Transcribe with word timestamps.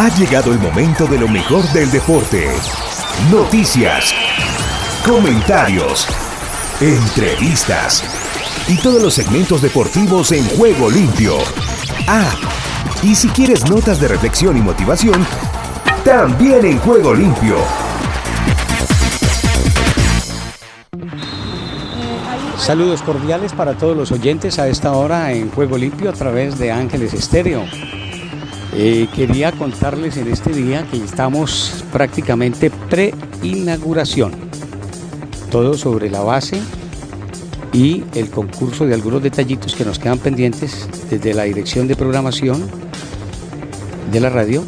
Ha 0.00 0.08
llegado 0.16 0.54
el 0.54 0.58
momento 0.58 1.06
de 1.06 1.18
lo 1.18 1.28
mejor 1.28 1.62
del 1.74 1.90
deporte. 1.90 2.48
Noticias, 3.30 4.14
comentarios, 5.06 6.08
entrevistas 6.80 8.02
y 8.66 8.78
todos 8.78 9.02
los 9.02 9.12
segmentos 9.12 9.60
deportivos 9.60 10.32
en 10.32 10.42
juego 10.56 10.88
limpio. 10.88 11.34
Ah, 12.08 12.34
y 13.02 13.14
si 13.14 13.28
quieres 13.28 13.68
notas 13.68 14.00
de 14.00 14.08
reflexión 14.08 14.56
y 14.56 14.62
motivación, 14.62 15.26
también 16.02 16.64
en 16.64 16.78
juego 16.78 17.12
limpio. 17.12 17.56
Saludos 22.56 23.02
cordiales 23.02 23.52
para 23.52 23.74
todos 23.74 23.94
los 23.94 24.10
oyentes 24.12 24.58
a 24.58 24.66
esta 24.66 24.92
hora 24.92 25.32
en 25.32 25.50
Juego 25.50 25.76
Limpio 25.76 26.08
a 26.08 26.14
través 26.14 26.58
de 26.58 26.72
Ángeles 26.72 27.12
Estéreo. 27.12 27.66
Eh, 28.72 29.08
quería 29.14 29.50
contarles 29.52 30.16
en 30.16 30.28
este 30.28 30.52
día 30.52 30.86
que 30.90 30.96
estamos 30.96 31.84
prácticamente 31.92 32.70
pre-inauguración. 32.70 34.32
Todo 35.50 35.74
sobre 35.74 36.08
la 36.08 36.20
base 36.20 36.60
y 37.72 38.04
el 38.14 38.30
concurso 38.30 38.86
de 38.86 38.94
algunos 38.94 39.22
detallitos 39.22 39.74
que 39.74 39.84
nos 39.84 39.98
quedan 39.98 40.18
pendientes 40.18 40.88
desde 41.10 41.34
la 41.34 41.44
dirección 41.44 41.88
de 41.88 41.96
programación 41.96 42.68
de 44.12 44.20
la 44.20 44.30
radio, 44.30 44.64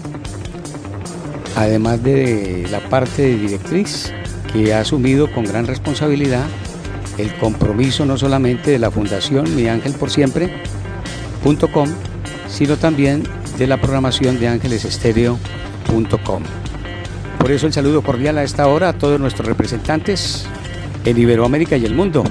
además 1.56 2.02
de 2.02 2.66
la 2.70 2.80
parte 2.88 3.22
de 3.22 3.36
directriz 3.36 4.12
que 4.52 4.74
ha 4.74 4.80
asumido 4.80 5.32
con 5.32 5.44
gran 5.44 5.66
responsabilidad 5.66 6.46
el 7.18 7.34
compromiso 7.36 8.04
no 8.06 8.16
solamente 8.16 8.70
de 8.70 8.78
la 8.78 8.90
Fundación 8.90 9.54
Mi 9.54 9.68
Ángel 9.68 9.92
por 9.92 10.10
Siempre.com, 10.10 11.88
sino 12.48 12.76
también 12.76 13.24
de 13.62 13.68
la 13.68 13.80
programación 13.80 14.40
de 14.40 14.48
ángelesestéreo.com. 14.48 16.42
Por 17.38 17.52
eso 17.52 17.68
el 17.68 17.72
saludo 17.72 18.02
cordial 18.02 18.38
a 18.38 18.42
esta 18.42 18.66
hora 18.66 18.88
a 18.88 18.92
todos 18.92 19.20
nuestros 19.20 19.46
representantes 19.46 20.46
en 21.04 21.16
Iberoamérica 21.16 21.76
y 21.76 21.84
el 21.84 21.94
mundo, 21.94 22.24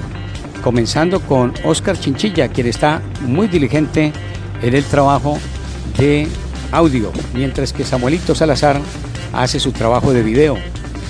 comenzando 0.62 1.20
con 1.20 1.54
Oscar 1.64 1.98
Chinchilla, 1.98 2.48
quien 2.48 2.66
está 2.66 3.00
muy 3.22 3.48
diligente 3.48 4.12
en 4.60 4.74
el 4.74 4.84
trabajo 4.84 5.38
de 5.96 6.28
audio, 6.70 7.10
mientras 7.32 7.72
que 7.72 7.86
Samuelito 7.86 8.34
Salazar 8.34 8.78
hace 9.32 9.58
su 9.58 9.72
trabajo 9.72 10.12
de 10.12 10.22
video, 10.22 10.58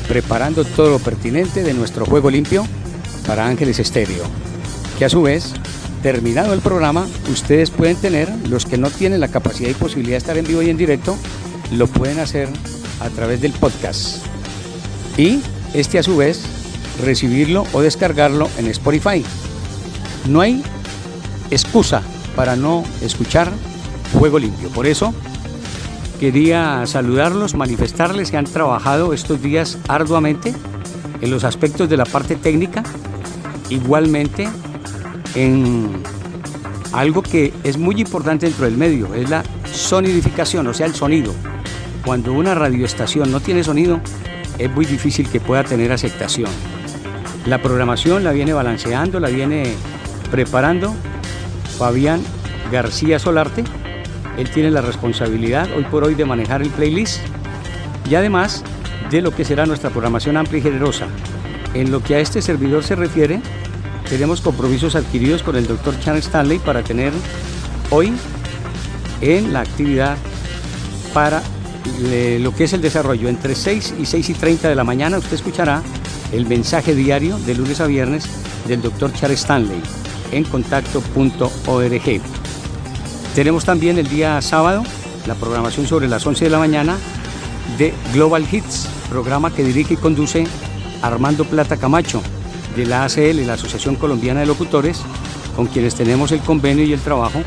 preparando 0.06 0.64
todo 0.64 0.90
lo 0.90 0.98
pertinente 1.00 1.64
de 1.64 1.74
nuestro 1.74 2.06
juego 2.06 2.30
limpio 2.30 2.64
para 3.26 3.48
Ángeles 3.48 3.80
Estéreo, 3.80 4.22
que 5.00 5.04
a 5.04 5.08
su 5.08 5.22
vez, 5.22 5.52
terminado 6.02 6.52
el 6.52 6.60
programa, 6.60 7.06
ustedes 7.30 7.70
pueden 7.70 7.96
tener, 7.96 8.28
los 8.48 8.66
que 8.66 8.76
no 8.76 8.90
tienen 8.90 9.20
la 9.20 9.28
capacidad 9.28 9.70
y 9.70 9.74
posibilidad 9.74 10.14
de 10.14 10.18
estar 10.18 10.36
en 10.36 10.46
vivo 10.46 10.62
y 10.62 10.70
en 10.70 10.76
directo, 10.76 11.16
lo 11.72 11.86
pueden 11.86 12.18
hacer 12.18 12.48
a 13.00 13.08
través 13.10 13.40
del 13.40 13.52
podcast. 13.52 14.24
Y 15.16 15.40
este 15.74 15.98
a 15.98 16.02
su 16.02 16.16
vez, 16.16 16.42
recibirlo 17.02 17.64
o 17.72 17.80
descargarlo 17.80 18.48
en 18.58 18.66
Spotify. 18.66 19.24
No 20.28 20.40
hay 20.40 20.62
excusa 21.50 22.02
para 22.36 22.56
no 22.56 22.84
escuchar 23.00 23.50
Juego 24.18 24.38
Limpio. 24.38 24.68
Por 24.70 24.86
eso, 24.86 25.14
quería 26.20 26.86
saludarlos, 26.86 27.54
manifestarles 27.54 28.30
que 28.30 28.36
han 28.36 28.44
trabajado 28.44 29.12
estos 29.12 29.40
días 29.40 29.78
arduamente 29.88 30.52
en 31.20 31.30
los 31.30 31.44
aspectos 31.44 31.88
de 31.88 31.96
la 31.96 32.04
parte 32.04 32.36
técnica 32.36 32.82
igualmente 33.70 34.48
en 35.34 36.02
algo 36.92 37.22
que 37.22 37.52
es 37.64 37.78
muy 37.78 38.00
importante 38.00 38.46
dentro 38.46 38.66
del 38.66 38.76
medio, 38.76 39.14
es 39.14 39.30
la 39.30 39.42
sonidificación, 39.64 40.66
o 40.66 40.74
sea, 40.74 40.86
el 40.86 40.94
sonido. 40.94 41.32
Cuando 42.04 42.32
una 42.32 42.54
radioestación 42.54 43.30
no 43.30 43.40
tiene 43.40 43.64
sonido, 43.64 44.00
es 44.58 44.70
muy 44.70 44.84
difícil 44.84 45.28
que 45.28 45.40
pueda 45.40 45.64
tener 45.64 45.92
aceptación. 45.92 46.50
La 47.46 47.60
programación 47.60 48.24
la 48.24 48.32
viene 48.32 48.52
balanceando, 48.52 49.18
la 49.20 49.28
viene 49.28 49.74
preparando 50.30 50.94
Fabián 51.78 52.20
García 52.70 53.18
Solarte. 53.18 53.64
Él 54.36 54.50
tiene 54.50 54.70
la 54.70 54.80
responsabilidad 54.80 55.68
hoy 55.76 55.84
por 55.84 56.04
hoy 56.04 56.14
de 56.14 56.24
manejar 56.24 56.62
el 56.62 56.70
playlist 56.70 57.20
y 58.08 58.14
además 58.14 58.64
de 59.10 59.22
lo 59.22 59.30
que 59.30 59.44
será 59.44 59.66
nuestra 59.66 59.90
programación 59.90 60.36
amplia 60.36 60.58
y 60.58 60.62
generosa. 60.62 61.06
En 61.74 61.90
lo 61.90 62.02
que 62.02 62.14
a 62.14 62.20
este 62.20 62.42
servidor 62.42 62.84
se 62.84 62.96
refiere, 62.96 63.40
tenemos 64.12 64.42
compromisos 64.42 64.94
adquiridos 64.94 65.42
con 65.42 65.56
el 65.56 65.66
doctor 65.66 65.98
Charles 65.98 66.26
Stanley 66.26 66.58
para 66.58 66.82
tener 66.82 67.14
hoy 67.88 68.12
en 69.22 69.54
la 69.54 69.60
actividad 69.60 70.18
para 71.14 71.42
lo 72.38 72.54
que 72.54 72.64
es 72.64 72.74
el 72.74 72.82
desarrollo. 72.82 73.30
Entre 73.30 73.54
6 73.54 73.94
y 73.98 74.04
6 74.04 74.28
y 74.28 74.34
30 74.34 74.68
de 74.68 74.74
la 74.74 74.84
mañana 74.84 75.16
usted 75.16 75.32
escuchará 75.32 75.82
el 76.30 76.44
mensaje 76.44 76.94
diario 76.94 77.38
de 77.38 77.54
lunes 77.54 77.80
a 77.80 77.86
viernes 77.86 78.26
del 78.68 78.82
doctor 78.82 79.14
Charles 79.14 79.40
Stanley 79.40 79.80
en 80.30 80.44
contacto.org. 80.44 82.20
Tenemos 83.34 83.64
también 83.64 83.96
el 83.96 84.10
día 84.10 84.42
sábado 84.42 84.82
la 85.26 85.36
programación 85.36 85.86
sobre 85.86 86.06
las 86.06 86.26
11 86.26 86.44
de 86.44 86.50
la 86.50 86.58
mañana 86.58 86.98
de 87.78 87.94
Global 88.12 88.46
Hits, 88.52 88.88
programa 89.08 89.54
que 89.54 89.64
dirige 89.64 89.94
y 89.94 89.96
conduce 89.96 90.46
Armando 91.00 91.46
Plata 91.46 91.78
Camacho 91.78 92.22
de 92.76 92.86
la 92.86 93.04
ACL, 93.04 93.46
la 93.46 93.54
Asociación 93.54 93.96
Colombiana 93.96 94.40
de 94.40 94.46
Locutores, 94.46 95.00
con 95.56 95.66
quienes 95.66 95.94
tenemos 95.94 96.32
el 96.32 96.40
convenio 96.40 96.84
y 96.84 96.92
el 96.92 97.00
trabajo 97.00 97.42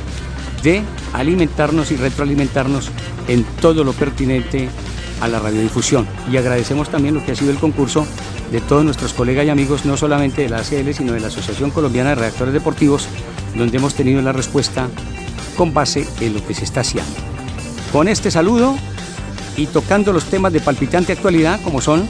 de 0.64 0.84
alimentarnos 1.14 1.92
y 1.92 1.96
retroalimentarnos 1.96 2.92
en 3.28 3.44
todo 3.62 3.84
lo 3.84 3.94
pertinente 3.94 4.70
a 5.22 5.28
la 5.28 5.40
radiodifusión. 5.40 6.08
Y 6.32 6.38
agradecemos 6.38 6.90
también 6.90 7.16
lo 7.16 7.24
que 7.26 7.32
ha 7.32 7.36
sido 7.36 7.52
el 7.52 7.58
concurso 7.58 8.06
de 8.52 8.62
todos 8.62 8.84
nuestros 8.84 9.14
colegas 9.14 9.46
y 9.46 9.50
amigos, 9.50 9.86
no 9.86 9.98
solamente 9.98 10.42
de 10.44 10.50
la 10.50 10.58
ACL, 10.58 10.94
sino 10.94 11.14
de 11.14 11.20
la 11.20 11.28
Asociación 11.28 11.72
Colombiana 11.72 12.10
de 12.10 12.16
Redactores 12.16 12.54
Deportivos, 12.54 13.08
donde 13.56 13.78
hemos 13.78 13.96
tenido 13.96 14.22
la 14.22 14.32
respuesta 14.32 14.90
con 15.58 15.74
base 15.74 16.08
en 16.20 16.34
lo 16.34 16.46
que 16.46 16.54
se 16.54 16.64
está 16.64 16.82
haciendo. 16.82 17.12
Con 17.92 18.08
este 18.08 18.30
saludo 18.30 18.76
y 19.56 19.68
tocando 19.68 20.12
los 20.12 20.26
temas 20.26 20.52
de 20.52 20.60
palpitante 20.60 21.14
actualidad, 21.14 21.62
como 21.62 21.82
son 21.82 22.08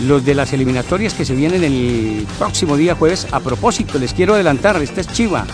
los 0.00 0.24
de 0.24 0.34
las 0.34 0.52
eliminatorias 0.52 1.14
que 1.14 1.24
se 1.24 1.34
vienen 1.34 1.64
el 1.64 2.26
próximo 2.38 2.76
día 2.76 2.94
jueves. 2.94 3.26
A 3.32 3.40
propósito, 3.40 3.98
les 3.98 4.12
quiero 4.12 4.34
adelantar, 4.34 4.80
esta 4.82 5.00
es 5.00 5.08
Chiva, 5.08 5.46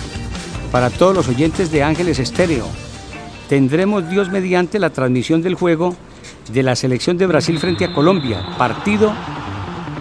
para 0.70 0.91
todos 0.91 1.14
los 1.14 1.28
oyentes 1.28 1.70
de 1.70 1.82
Ángeles 1.82 2.19
Estéreo. 2.19 2.66
Tendremos 3.48 4.08
Dios 4.08 4.31
mediante 4.31 4.78
la 4.78 4.91
transmisión 4.91 5.42
del 5.42 5.54
juego 5.54 5.94
de 6.52 6.62
la 6.62 6.75
selección 6.75 7.19
de 7.19 7.26
Brasil 7.26 7.58
frente 7.58 7.84
a 7.84 7.92
Colombia, 7.92 8.42
partido 8.58 9.12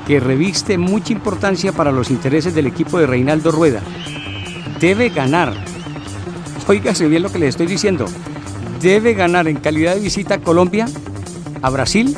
que 0.08 0.20
reviste 0.20 0.78
mucha 0.78 1.14
importancia 1.14 1.72
para 1.72 1.92
los 1.92 2.10
intereses 2.10 2.56
del 2.56 2.68
equipo 2.68 2.98
de 2.98 3.08
Reinaldo 3.08 3.52
Rueda. 3.52 3.82
Debe 4.80 5.10
ganar, 5.10 5.54
oígase 6.68 7.08
bien 7.08 7.24
lo 7.24 7.32
que 7.32 7.40
le 7.40 7.48
estoy 7.48 7.68
diciendo, 7.68 8.06
debe 8.82 9.14
ganar 9.14 9.48
en 9.48 9.58
calidad 9.58 9.94
de 9.94 10.02
visita 10.02 10.36
a 10.36 10.40
Colombia, 10.40 10.88
a 11.62 11.70
Brasil 11.70 12.18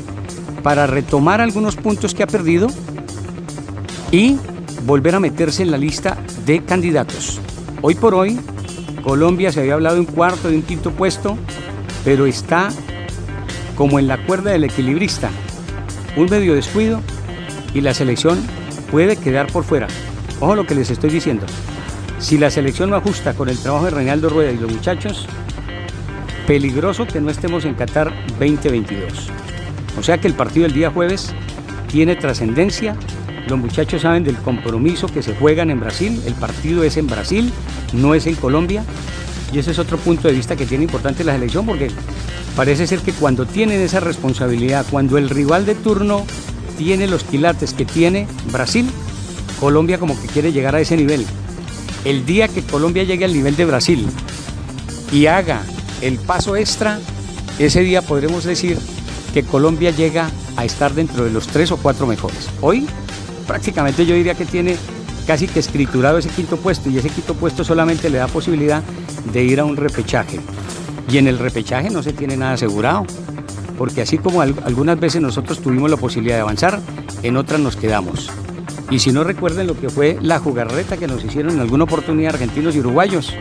para 0.63 0.87
retomar 0.87 1.41
algunos 1.41 1.75
puntos 1.75 2.15
que 2.15 2.23
ha 2.23 2.27
perdido 2.27 2.67
y 4.11 4.37
volver 4.85 5.15
a 5.15 5.19
meterse 5.19 5.61
en 5.61 5.71
la 5.71 5.77
lista 5.77 6.17
de 6.45 6.63
candidatos. 6.63 7.39
Hoy 7.81 7.95
por 7.95 8.15
hoy, 8.15 8.39
Colombia 9.03 9.51
se 9.51 9.59
había 9.59 9.73
hablado 9.73 9.95
de 9.95 10.01
un 10.01 10.07
cuarto, 10.07 10.49
de 10.49 10.55
un 10.55 10.61
quinto 10.61 10.91
puesto, 10.91 11.37
pero 12.05 12.25
está 12.25 12.69
como 13.75 13.99
en 13.99 14.07
la 14.07 14.25
cuerda 14.25 14.51
del 14.51 14.63
equilibrista. 14.63 15.29
Un 16.15 16.29
medio 16.29 16.55
descuido 16.55 17.01
y 17.73 17.81
la 17.81 17.93
selección 17.93 18.39
puede 18.89 19.17
quedar 19.17 19.47
por 19.47 19.63
fuera. 19.63 19.87
Ojo 20.39 20.55
lo 20.55 20.65
que 20.65 20.75
les 20.75 20.89
estoy 20.89 21.09
diciendo. 21.09 21.45
Si 22.19 22.37
la 22.37 22.49
selección 22.49 22.89
no 22.89 22.95
ajusta 22.95 23.33
con 23.33 23.49
el 23.49 23.57
trabajo 23.57 23.85
de 23.85 23.91
Reinaldo 23.91 24.29
Rueda 24.29 24.51
y 24.51 24.57
los 24.57 24.71
muchachos, 24.71 25.27
peligroso 26.47 27.05
que 27.05 27.19
no 27.19 27.29
estemos 27.29 27.65
en 27.65 27.73
Qatar 27.73 28.13
2022. 28.39 29.29
O 29.97 30.03
sea 30.03 30.17
que 30.17 30.27
el 30.27 30.33
partido 30.33 30.63
del 30.63 30.73
día 30.73 30.91
jueves 30.91 31.33
tiene 31.89 32.15
trascendencia. 32.15 32.95
Los 33.47 33.59
muchachos 33.59 34.01
saben 34.01 34.23
del 34.23 34.37
compromiso 34.37 35.07
que 35.07 35.21
se 35.21 35.35
juegan 35.35 35.69
en 35.69 35.79
Brasil. 35.79 36.21
El 36.25 36.33
partido 36.33 36.83
es 36.83 36.97
en 36.97 37.07
Brasil, 37.07 37.51
no 37.93 38.15
es 38.15 38.25
en 38.25 38.35
Colombia. 38.35 38.83
Y 39.53 39.59
ese 39.59 39.71
es 39.71 39.79
otro 39.79 39.97
punto 39.97 40.27
de 40.27 40.33
vista 40.33 40.55
que 40.55 40.65
tiene 40.65 40.85
importante 40.85 41.23
la 41.23 41.33
selección 41.33 41.65
porque 41.65 41.91
parece 42.55 42.87
ser 42.87 42.99
que 42.99 43.13
cuando 43.13 43.45
tienen 43.45 43.79
esa 43.81 43.99
responsabilidad, 43.99 44.85
cuando 44.89 45.17
el 45.17 45.29
rival 45.29 45.65
de 45.65 45.75
turno 45.75 46.25
tiene 46.77 47.07
los 47.07 47.23
quilates 47.23 47.73
que 47.73 47.85
tiene 47.85 48.27
Brasil, 48.51 48.89
Colombia 49.59 49.99
como 49.99 50.19
que 50.19 50.27
quiere 50.27 50.51
llegar 50.51 50.75
a 50.75 50.81
ese 50.81 50.97
nivel. 50.97 51.25
El 52.03 52.25
día 52.25 52.47
que 52.47 52.63
Colombia 52.63 53.03
llegue 53.03 53.25
al 53.25 53.33
nivel 53.33 53.55
de 53.55 53.65
Brasil 53.65 54.07
y 55.11 55.27
haga 55.27 55.61
el 56.01 56.17
paso 56.17 56.55
extra, 56.55 56.99
ese 57.59 57.81
día 57.81 58.01
podremos 58.01 58.43
decir 58.43 58.79
que 59.33 59.43
Colombia 59.43 59.91
llega 59.91 60.29
a 60.55 60.63
estar 60.63 60.93
dentro 60.93 61.25
de 61.25 61.31
los 61.31 61.47
tres 61.47 61.71
o 61.71 61.77
cuatro 61.77 62.05
mejores. 62.05 62.49
Hoy 62.61 62.87
prácticamente 63.47 64.05
yo 64.05 64.15
diría 64.15 64.35
que 64.35 64.45
tiene 64.45 64.77
casi 65.25 65.47
que 65.47 65.59
escriturado 65.59 66.17
ese 66.17 66.29
quinto 66.29 66.57
puesto 66.57 66.89
y 66.89 66.97
ese 66.97 67.09
quinto 67.09 67.33
puesto 67.33 67.63
solamente 67.63 68.09
le 68.09 68.19
da 68.19 68.27
posibilidad 68.27 68.83
de 69.31 69.43
ir 69.43 69.59
a 69.59 69.65
un 69.65 69.75
repechaje. 69.75 70.39
Y 71.09 71.17
en 71.17 71.27
el 71.27 71.39
repechaje 71.39 71.89
no 71.89 72.03
se 72.03 72.13
tiene 72.13 72.37
nada 72.37 72.53
asegurado. 72.53 73.05
porque 73.77 74.01
así 74.03 74.19
como 74.19 74.41
algunas 74.41 74.99
veces 74.99 75.19
nosotros 75.19 75.59
tuvimos 75.59 75.89
la 75.89 75.97
posibilidad 75.97 76.35
de 76.35 76.41
avanzar, 76.41 76.79
en 77.23 77.35
otras 77.37 77.59
nos 77.59 77.75
quedamos. 77.75 78.29
Y 78.91 78.99
si 78.99 79.11
no 79.11 79.23
recuerden 79.23 79.65
lo 79.65 79.77
que 79.77 79.89
fue 79.89 80.17
la 80.21 80.37
jugarreta 80.37 80.95
que 80.95 81.07
nos 81.07 81.23
hicieron 81.23 81.55
en 81.55 81.59
alguna 81.59 81.85
oportunidad 81.85 82.35
argentinos 82.35 82.75
y 82.75 82.79
uruguayos, 82.79 83.33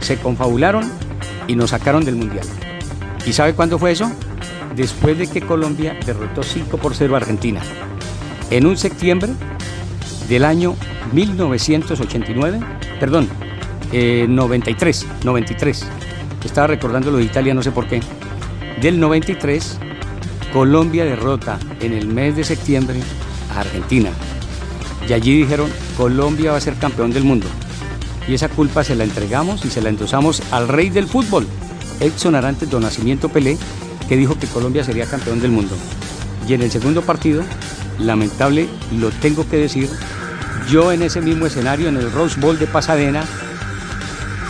se 0.00 0.16
confabularon 0.16 0.90
y 1.46 1.54
nos 1.54 1.70
sacaron 1.70 2.04
del 2.04 2.16
Mundial. 2.16 2.44
¿Y 3.24 3.32
sabe 3.32 3.54
cuándo 3.54 3.78
fue 3.78 3.92
eso? 3.92 4.10
Después 4.76 5.16
de 5.16 5.26
que 5.26 5.40
Colombia 5.40 5.96
derrotó 6.04 6.42
5 6.42 6.76
por 6.76 6.94
0 6.94 7.14
a 7.14 7.16
Argentina. 7.16 7.62
En 8.50 8.66
un 8.66 8.76
septiembre 8.76 9.32
del 10.28 10.44
año 10.44 10.76
1989, 11.12 12.60
perdón, 13.00 13.28
93, 13.92 15.02
eh, 15.02 15.06
93. 15.24 15.86
Estaba 16.44 16.66
recordando 16.68 17.10
lo 17.10 17.18
de 17.18 17.24
Italia, 17.24 17.54
no 17.54 17.62
sé 17.62 17.72
por 17.72 17.88
qué. 17.88 18.00
Del 18.80 19.00
93, 19.00 19.78
Colombia 20.52 21.04
derrota 21.04 21.58
en 21.80 21.92
el 21.92 22.06
mes 22.06 22.36
de 22.36 22.44
septiembre 22.44 23.00
a 23.54 23.60
Argentina. 23.60 24.10
Y 25.08 25.12
allí 25.12 25.38
dijeron, 25.38 25.70
Colombia 25.96 26.52
va 26.52 26.58
a 26.58 26.60
ser 26.60 26.74
campeón 26.74 27.12
del 27.12 27.24
mundo. 27.24 27.46
Y 28.28 28.34
esa 28.34 28.48
culpa 28.48 28.84
se 28.84 28.94
la 28.94 29.04
entregamos 29.04 29.64
y 29.64 29.70
se 29.70 29.80
la 29.80 29.88
endosamos 29.88 30.42
al 30.50 30.68
rey 30.68 30.90
del 30.90 31.06
fútbol, 31.06 31.46
Edson 32.00 32.34
Arantes 32.34 32.68
do 32.68 32.80
Nacimiento 32.80 33.28
Pelé, 33.28 33.56
que 34.08 34.16
dijo 34.16 34.38
que 34.38 34.46
Colombia 34.46 34.84
sería 34.84 35.06
campeón 35.06 35.40
del 35.40 35.50
mundo. 35.50 35.74
Y 36.48 36.54
en 36.54 36.62
el 36.62 36.70
segundo 36.70 37.02
partido, 37.02 37.42
lamentable, 37.98 38.68
lo 38.92 39.10
tengo 39.10 39.48
que 39.48 39.56
decir, 39.56 39.90
yo 40.70 40.92
en 40.92 41.02
ese 41.02 41.20
mismo 41.20 41.46
escenario, 41.46 41.88
en 41.88 41.96
el 41.96 42.12
Rose 42.12 42.40
Bowl 42.40 42.58
de 42.58 42.66
Pasadena, 42.66 43.24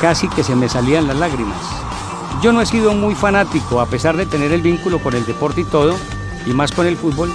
casi 0.00 0.29
que 0.29 0.43
se 0.43 0.55
me 0.55 0.69
salían 0.69 1.06
las 1.06 1.17
lágrimas. 1.17 1.58
Yo 2.43 2.53
no 2.53 2.61
he 2.61 2.67
sido 2.67 2.93
muy 2.94 3.14
fanático, 3.14 3.81
a 3.81 3.87
pesar 3.87 4.17
de 4.17 4.26
tener 4.26 4.53
el 4.53 4.62
vínculo 4.62 4.99
con 4.99 5.14
el 5.14 5.25
deporte 5.25 5.62
y 5.62 5.64
todo, 5.64 5.97
y 6.47 6.50
más 6.50 6.70
con 6.73 6.87
el 6.87 6.97
fútbol, 6.97 7.32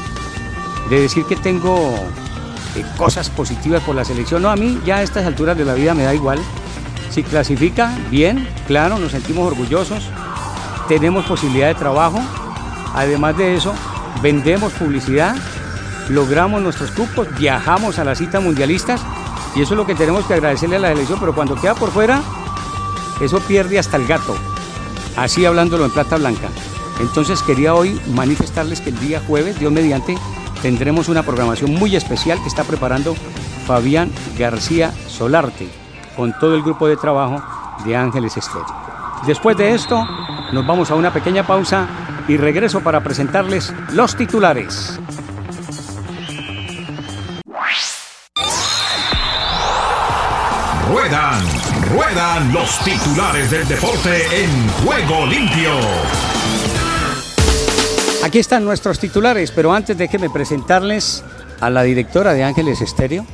de 0.89 1.01
decir 1.01 1.25
que 1.25 1.35
tengo 1.35 1.95
eh, 2.75 2.85
cosas 2.97 3.29
positivas 3.29 3.81
por 3.83 3.95
la 3.95 4.05
selección. 4.05 4.41
No, 4.41 4.49
a 4.49 4.55
mí 4.55 4.79
ya 4.85 4.97
a 4.97 5.03
estas 5.03 5.25
alturas 5.25 5.57
de 5.57 5.65
la 5.65 5.73
vida 5.73 5.93
me 5.93 6.03
da 6.03 6.13
igual. 6.13 6.39
Si 7.09 7.23
clasifica, 7.23 7.97
bien, 8.09 8.47
claro, 8.67 8.97
nos 8.97 9.11
sentimos 9.11 9.45
orgullosos, 9.47 10.03
tenemos 10.91 11.23
posibilidad 11.23 11.67
de 11.69 11.75
trabajo. 11.75 12.19
Además 12.93 13.37
de 13.37 13.55
eso, 13.55 13.73
vendemos 14.21 14.73
publicidad 14.73 15.37
logramos 16.09 16.61
nuestros 16.61 16.91
cupos, 16.91 17.33
viajamos 17.37 17.97
a 17.97 18.03
las 18.03 18.17
citas 18.17 18.43
mundialistas 18.43 18.99
y 19.55 19.61
eso 19.61 19.73
es 19.73 19.77
lo 19.77 19.85
que 19.85 19.95
tenemos 19.95 20.25
que 20.25 20.33
agradecerle 20.33 20.75
a 20.75 20.79
la 20.79 20.89
selección, 20.89 21.17
pero 21.21 21.33
cuando 21.33 21.55
queda 21.55 21.75
por 21.75 21.91
fuera, 21.91 22.21
eso 23.21 23.39
pierde 23.39 23.79
hasta 23.79 23.95
el 23.95 24.05
gato, 24.05 24.35
así 25.15 25.45
hablándolo 25.45 25.85
en 25.85 25.91
plata 25.91 26.17
blanca. 26.17 26.49
Entonces 26.99 27.41
quería 27.41 27.73
hoy 27.73 27.97
manifestarles 28.13 28.81
que 28.81 28.89
el 28.89 28.99
día 28.99 29.21
jueves, 29.25 29.57
Dios 29.57 29.71
mediante, 29.71 30.17
tendremos 30.61 31.07
una 31.07 31.23
programación 31.23 31.73
muy 31.73 31.95
especial 31.95 32.41
que 32.41 32.49
está 32.49 32.65
preparando 32.65 33.15
Fabián 33.65 34.11
García 34.37 34.91
Solarte 35.07 35.69
con 36.17 36.37
todo 36.37 36.55
el 36.55 36.63
grupo 36.63 36.87
de 36.87 36.97
trabajo 36.97 37.41
de 37.85 37.95
Ángeles 37.95 38.35
Estéreo. 38.35 38.81
Después 39.25 39.55
de 39.55 39.73
esto, 39.73 40.03
nos 40.51 40.65
vamos 40.65 40.91
a 40.91 40.95
una 40.95 41.13
pequeña 41.13 41.45
pausa 41.45 41.87
y 42.27 42.37
regreso 42.37 42.81
para 42.81 43.03
presentarles 43.03 43.73
los 43.93 44.15
titulares. 44.15 44.99
Ruedan, 50.89 51.43
ruedan 51.93 52.53
los 52.53 52.79
titulares 52.79 53.49
del 53.49 53.67
deporte 53.67 54.43
en 54.43 54.69
juego 54.83 55.25
limpio. 55.25 55.71
Aquí 58.23 58.39
están 58.39 58.65
nuestros 58.65 58.99
titulares, 58.99 59.51
pero 59.51 59.73
antes 59.73 59.97
déjenme 59.97 60.29
presentarles 60.29 61.23
a 61.59 61.69
la 61.69 61.83
directora 61.83 62.33
de 62.33 62.43
Ángeles 62.43 62.81
Estéreo, 62.81 63.25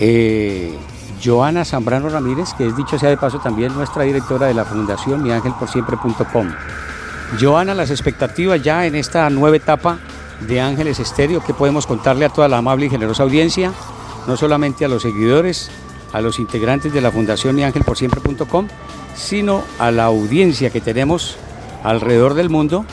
eh, 0.00 0.76
Joana 1.22 1.64
Zambrano 1.64 2.08
Ramírez, 2.08 2.52
que 2.56 2.66
es 2.66 2.76
dicho 2.76 2.98
sea 2.98 3.10
de 3.10 3.16
paso 3.16 3.38
también 3.38 3.74
nuestra 3.74 4.02
directora 4.02 4.46
de 4.46 4.54
la 4.54 4.64
Fundación 4.64 5.22
miangelporsiempre.com. 5.22 6.48
Joana, 7.40 7.74
las 7.74 7.90
expectativas 7.90 8.62
ya 8.62 8.86
en 8.86 8.94
esta 8.94 9.30
nueva 9.30 9.56
etapa 9.56 9.98
de 10.40 10.60
Ángeles 10.60 10.98
Estéreo, 10.98 11.42
que 11.42 11.54
podemos 11.54 11.86
contarle 11.86 12.24
a 12.24 12.28
toda 12.28 12.48
la 12.48 12.58
amable 12.58 12.86
y 12.86 12.90
generosa 12.90 13.22
audiencia, 13.22 13.72
no 14.26 14.36
solamente 14.36 14.84
a 14.84 14.88
los 14.88 15.02
seguidores, 15.02 15.70
a 16.12 16.20
los 16.20 16.38
integrantes 16.38 16.92
de 16.92 17.00
la 17.00 17.12
Fundación 17.12 17.54
miangelporsiempre.com, 17.54 18.68
sino 19.14 19.62
a 19.78 19.90
la 19.90 20.04
audiencia 20.04 20.70
que 20.70 20.80
tenemos 20.80 21.36
alrededor 21.84 22.34
del 22.34 22.50
mundo 22.50 22.84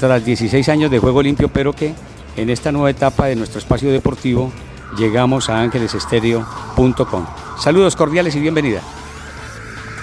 tras 0.00 0.24
16 0.24 0.68
años 0.68 0.90
de 0.90 0.98
juego 0.98 1.22
limpio, 1.22 1.48
pero 1.48 1.72
que 1.72 1.94
en 2.36 2.50
esta 2.50 2.72
nueva 2.72 2.90
etapa 2.90 3.26
de 3.26 3.36
nuestro 3.36 3.58
espacio 3.58 3.90
deportivo 3.90 4.50
llegamos 4.96 5.48
a 5.48 5.60
ángelesestéreo.com. 5.60 7.49
Saludos 7.60 7.94
cordiales 7.94 8.34
y 8.36 8.40
bienvenida. 8.40 8.80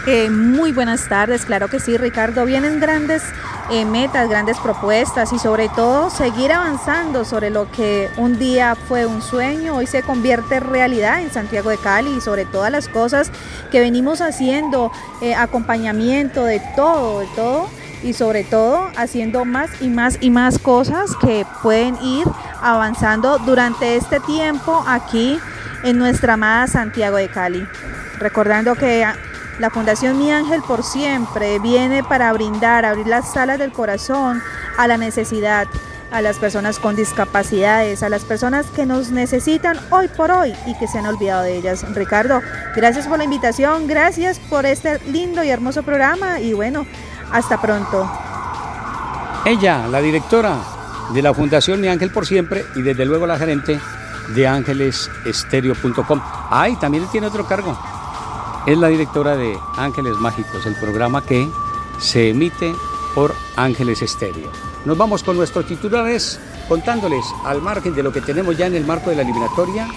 Eh, 0.06 0.30
muy 0.30 0.72
buenas 0.72 1.10
tardes, 1.10 1.44
claro 1.44 1.68
que 1.70 1.80
sí, 1.80 1.98
Ricardo. 1.98 2.46
Vienen 2.46 2.80
grandes 2.80 3.24
eh, 3.72 3.84
metas, 3.84 4.30
grandes 4.30 4.58
propuestas 4.60 5.34
y 5.34 5.40
sobre 5.40 5.68
todo 5.68 6.12
seguir 6.12 6.54
avanzando 6.54 7.26
sobre 7.26 7.50
lo 7.50 7.70
que 7.72 8.10
un 8.16 8.38
día 8.38 8.76
fue 8.76 9.08
un 9.08 9.24
sueño, 9.24 9.76
hoy 9.76 9.88
se 9.88 10.04
convierte 10.04 10.58
en 10.58 10.70
realidad 10.70 11.20
en 11.20 11.32
Santiago 11.32 11.72
de 11.72 11.78
Cali 11.78 12.12
y 12.16 12.22
sobre 12.22 12.46
todas 12.46 12.72
las 12.72 12.88
cosas 12.88 13.32
que 13.72 13.80
venimos 13.80 14.22
haciendo, 14.22 14.92
eh, 15.22 15.34
acompañamiento 15.34 16.46
de 16.46 16.62
todo, 16.76 17.22
de 17.22 17.28
todo 17.36 17.70
y 18.04 18.14
sobre 18.14 18.44
todo 18.44 18.88
haciendo 18.96 19.46
más 19.46 19.82
y 19.82 19.90
más 19.90 20.20
y 20.22 20.30
más 20.30 20.60
cosas 20.60 21.16
que 21.20 21.46
pueden 21.64 21.98
ir 22.04 22.26
avanzando 22.62 23.40
durante 23.40 23.96
este 23.96 24.20
tiempo 24.20 24.84
aquí 24.88 25.40
en 25.84 25.98
nuestra 25.98 26.34
amada 26.34 26.68
Santiago 26.68 27.18
de 27.18 27.30
Cali. 27.30 27.68
Recordando 28.20 28.76
que 28.76 29.06
la 29.60 29.70
Fundación 29.70 30.18
Mi 30.18 30.32
Ángel 30.32 30.62
por 30.62 30.84
Siempre 30.84 31.60
viene 31.60 32.04
para 32.04 32.32
brindar, 32.34 32.86
abrir 32.86 33.08
las 33.08 33.34
salas 33.34 33.60
del 33.60 33.72
corazón 33.72 34.42
a 34.78 34.88
la 34.88 34.98
necesidad, 34.98 35.68
a 36.12 36.22
las 36.22 36.38
personas 36.38 36.80
con 36.80 36.96
discapacidades, 36.96 38.04
a 38.04 38.10
las 38.10 38.24
personas 38.24 38.68
que 38.68 38.86
nos 38.86 39.12
necesitan 39.12 39.78
hoy 39.90 40.08
por 40.08 40.32
hoy 40.32 40.54
y 40.66 40.78
que 40.78 40.88
se 40.88 41.00
han 41.00 41.08
olvidado 41.08 41.44
de 41.44 41.58
ellas. 41.58 41.86
Ricardo, 41.94 42.42
gracias 42.76 43.08
por 43.08 43.18
la 43.18 43.24
invitación, 43.24 43.88
gracias 43.88 44.40
por 44.40 44.66
este 44.66 45.00
lindo 45.12 45.44
y 45.44 45.50
hermoso 45.50 45.84
programa 45.84 46.40
y 46.40 46.54
bueno, 46.54 46.86
hasta 47.32 47.60
pronto. 47.60 48.10
Ella, 49.46 49.88
la 49.88 50.02
directora 50.02 50.58
de 51.14 51.22
la 51.22 51.34
Fundación 51.34 51.82
Mi 51.82 51.88
Ángel 51.88 52.12
por 52.12 52.26
Siempre 52.26 52.66
y 52.76 52.82
desde 52.82 53.06
luego 53.06 53.26
la 53.26 53.38
gerente 53.38 53.80
de 54.36 54.48
ángelesestéreo.com. 54.48 56.22
Ay, 56.50 56.76
también 56.76 57.06
tiene 57.12 57.28
otro 57.28 57.46
cargo 57.46 57.78
es 58.68 58.78
la 58.78 58.90
directora 58.90 59.38
de 59.38 59.58
Ángeles 59.78 60.18
Mágicos, 60.18 60.66
el 60.66 60.76
programa 60.76 61.22
que 61.22 61.50
se 62.00 62.32
emite 62.32 62.76
por 63.16 63.34
Ángeles 63.56 64.02
Estéreo. 64.02 64.52
Nos 64.84 64.98
vamos 64.98 65.24
con 65.24 65.38
nuestros 65.38 65.66
titulares 65.66 66.38
contándoles 66.68 67.26
al 67.46 67.62
margen 67.62 67.96
de 67.96 68.04
lo 68.04 68.12
que 68.12 68.20
tenemos 68.20 68.58
ya 68.58 68.68
en 68.68 68.76
el 68.76 68.86
marco 68.86 69.10
de 69.10 69.16
la 69.16 69.22
eliminatoria, 69.22 69.88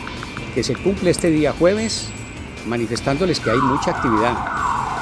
que 0.55 0.63
se 0.63 0.77
cumple 0.77 1.11
este 1.11 1.31
día 1.31 1.53
jueves, 1.53 2.11
manifestándoles 2.69 3.41
que 3.41 3.51
hay 3.51 3.59
mucha 3.59 3.91
actividad, 3.91 4.37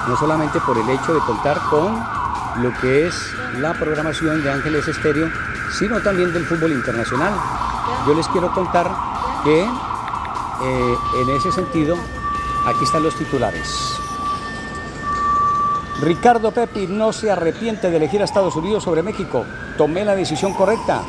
no 0.08 0.16
solamente 0.16 0.60
por 0.60 0.78
el 0.78 0.88
hecho 0.88 1.12
de 1.12 1.20
contar 1.20 1.60
con 1.68 2.02
lo 2.62 2.72
que 2.80 3.06
es 3.06 3.14
la 3.60 3.74
programación 3.74 4.42
de 4.42 4.50
Ángeles 4.50 4.88
Estéreo, 4.88 5.30
sino 5.78 6.00
también 6.00 6.32
del 6.32 6.46
fútbol 6.46 6.72
internacional. 6.72 7.34
Yo 8.06 8.14
les 8.14 8.26
quiero 8.28 8.50
contar 8.54 9.17
que 9.44 9.62
eh, 9.62 10.96
en 11.22 11.30
ese 11.36 11.52
sentido 11.52 11.96
Aquí 12.68 12.84
están 12.84 13.02
los 13.02 13.14
titulares. 13.14 13.98
Ricardo 16.02 16.52
Pepi 16.52 16.86
no 16.86 17.14
se 17.14 17.30
arrepiente 17.30 17.90
de 17.90 17.96
elegir 17.96 18.20
a 18.20 18.24
Estados 18.24 18.54
Unidos 18.56 18.84
sobre 18.84 19.02
México. 19.02 19.44
Tomé 19.78 20.04
la 20.04 20.14
decisión 20.14 20.52
correcta. 20.52 21.02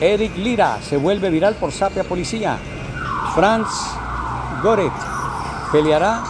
Eric 0.00 0.36
Lira 0.36 0.78
se 0.82 0.96
vuelve 0.96 1.30
viral 1.30 1.54
por 1.54 1.70
sapia 1.70 2.02
policía. 2.04 2.58
Franz 3.34 3.68
Goret 4.62 4.92
peleará 5.70 6.22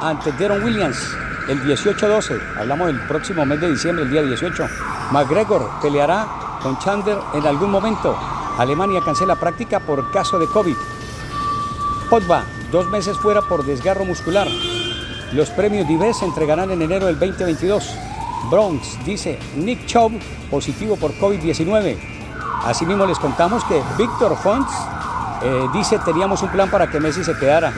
ante 0.00 0.30
Deron 0.32 0.62
Williams 0.62 1.16
el 1.48 1.60
18-12. 1.64 2.40
Hablamos 2.58 2.86
del 2.86 3.00
próximo 3.00 3.44
mes 3.44 3.60
de 3.60 3.70
diciembre, 3.70 4.04
el 4.04 4.10
día 4.10 4.22
18. 4.22 4.68
McGregor 5.10 5.70
peleará 5.82 6.26
con 6.62 6.78
Chandler 6.78 7.18
en 7.34 7.46
algún 7.46 7.70
momento. 7.72 8.16
Alemania 8.58 9.00
cancela 9.04 9.36
práctica 9.36 9.80
por 9.80 10.10
caso 10.12 10.38
de 10.38 10.46
COVID. 10.46 10.76
Potba 12.08 12.44
dos 12.70 12.88
meses 12.88 13.18
fuera 13.18 13.42
por 13.42 13.64
desgarro 13.64 14.04
muscular. 14.04 14.46
Los 15.32 15.50
premios 15.50 15.88
Dives 15.88 16.18
se 16.18 16.24
entregarán 16.24 16.70
en 16.70 16.80
enero 16.80 17.06
del 17.06 17.18
2022. 17.18 17.96
Bronx 18.50 19.04
dice 19.04 19.38
Nick 19.56 19.86
Chubb 19.86 20.12
positivo 20.50 20.96
por 20.96 21.12
COVID-19. 21.14 21.98
Asimismo 22.64 23.06
les 23.06 23.18
contamos 23.18 23.64
que 23.64 23.82
Víctor 23.98 24.36
Fonts 24.36 24.72
eh, 25.42 25.68
dice 25.72 25.98
teníamos 26.04 26.42
un 26.42 26.50
plan 26.50 26.70
para 26.70 26.88
que 26.88 27.00
Messi 27.00 27.24
se 27.24 27.36
quedara. 27.36 27.72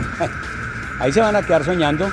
Ahí 1.00 1.12
se 1.12 1.20
van 1.20 1.36
a 1.36 1.42
quedar 1.42 1.64
soñando 1.64 2.08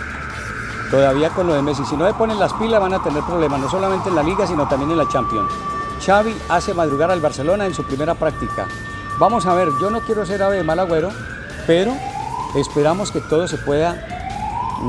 todavía 0.89 1.29
con 1.31 1.47
lo 1.47 1.53
de 1.53 1.61
Messi. 1.61 1.83
Si 1.83 1.97
no 1.97 2.05
le 2.05 2.13
ponen 2.13 2.39
las 2.39 2.53
pilas 2.53 2.79
van 2.79 2.93
a 2.93 3.03
tener 3.03 3.23
problemas, 3.23 3.59
no 3.59 3.69
solamente 3.69 4.09
en 4.09 4.15
la 4.15 4.23
liga, 4.23 4.47
sino 4.47 4.67
también 4.67 4.91
en 4.91 4.97
la 4.97 5.07
Champions. 5.09 5.51
Xavi 6.05 6.35
hace 6.49 6.73
madrugar 6.73 7.11
al 7.11 7.21
Barcelona 7.21 7.65
en 7.65 7.73
su 7.73 7.83
primera 7.83 8.15
práctica. 8.15 8.67
Vamos 9.19 9.45
a 9.45 9.53
ver, 9.53 9.69
yo 9.79 9.89
no 9.89 10.01
quiero 10.01 10.25
ser 10.25 10.43
ave 10.43 10.57
de 10.57 10.63
mal 10.63 10.79
agüero, 10.79 11.11
pero 11.65 11.93
esperamos 12.55 13.11
que 13.11 13.21
todo 13.21 13.47
se 13.47 13.57
pueda, 13.57 14.05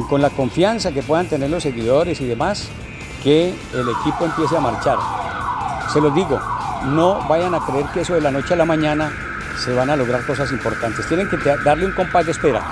con 0.09 0.21
la 0.23 0.31
confianza 0.31 0.93
que 0.93 1.03
puedan 1.03 1.29
tener 1.29 1.51
los 1.51 1.63
seguidores 1.63 2.21
y 2.21 2.27
demás, 2.27 2.69
que 3.23 3.55
el 3.73 3.89
equipo 3.89 4.25
empiece 4.25 4.57
a 4.57 4.61
marchar. 4.61 4.99
Se 5.93 6.01
los 6.01 6.15
digo, 6.15 6.41
no 6.87 7.21
vayan 7.29 7.55
a 7.55 7.61
creer 7.65 7.87
que 7.87 8.01
eso 8.01 8.15
de 8.15 8.21
la 8.21 8.31
noche 8.31 8.55
a 8.55 8.57
la 8.57 8.65
mañana 8.65 9.13
se 9.63 9.73
van 9.73 9.91
a 9.91 9.97
lograr 9.97 10.27
cosas 10.27 10.51
importantes. 10.51 11.07
Tienen 11.07 11.29
que 11.29 11.37
darle 11.65 11.87
un 11.87 11.93
compás 11.93 12.27
de 12.27 12.33
espera. 12.33 12.63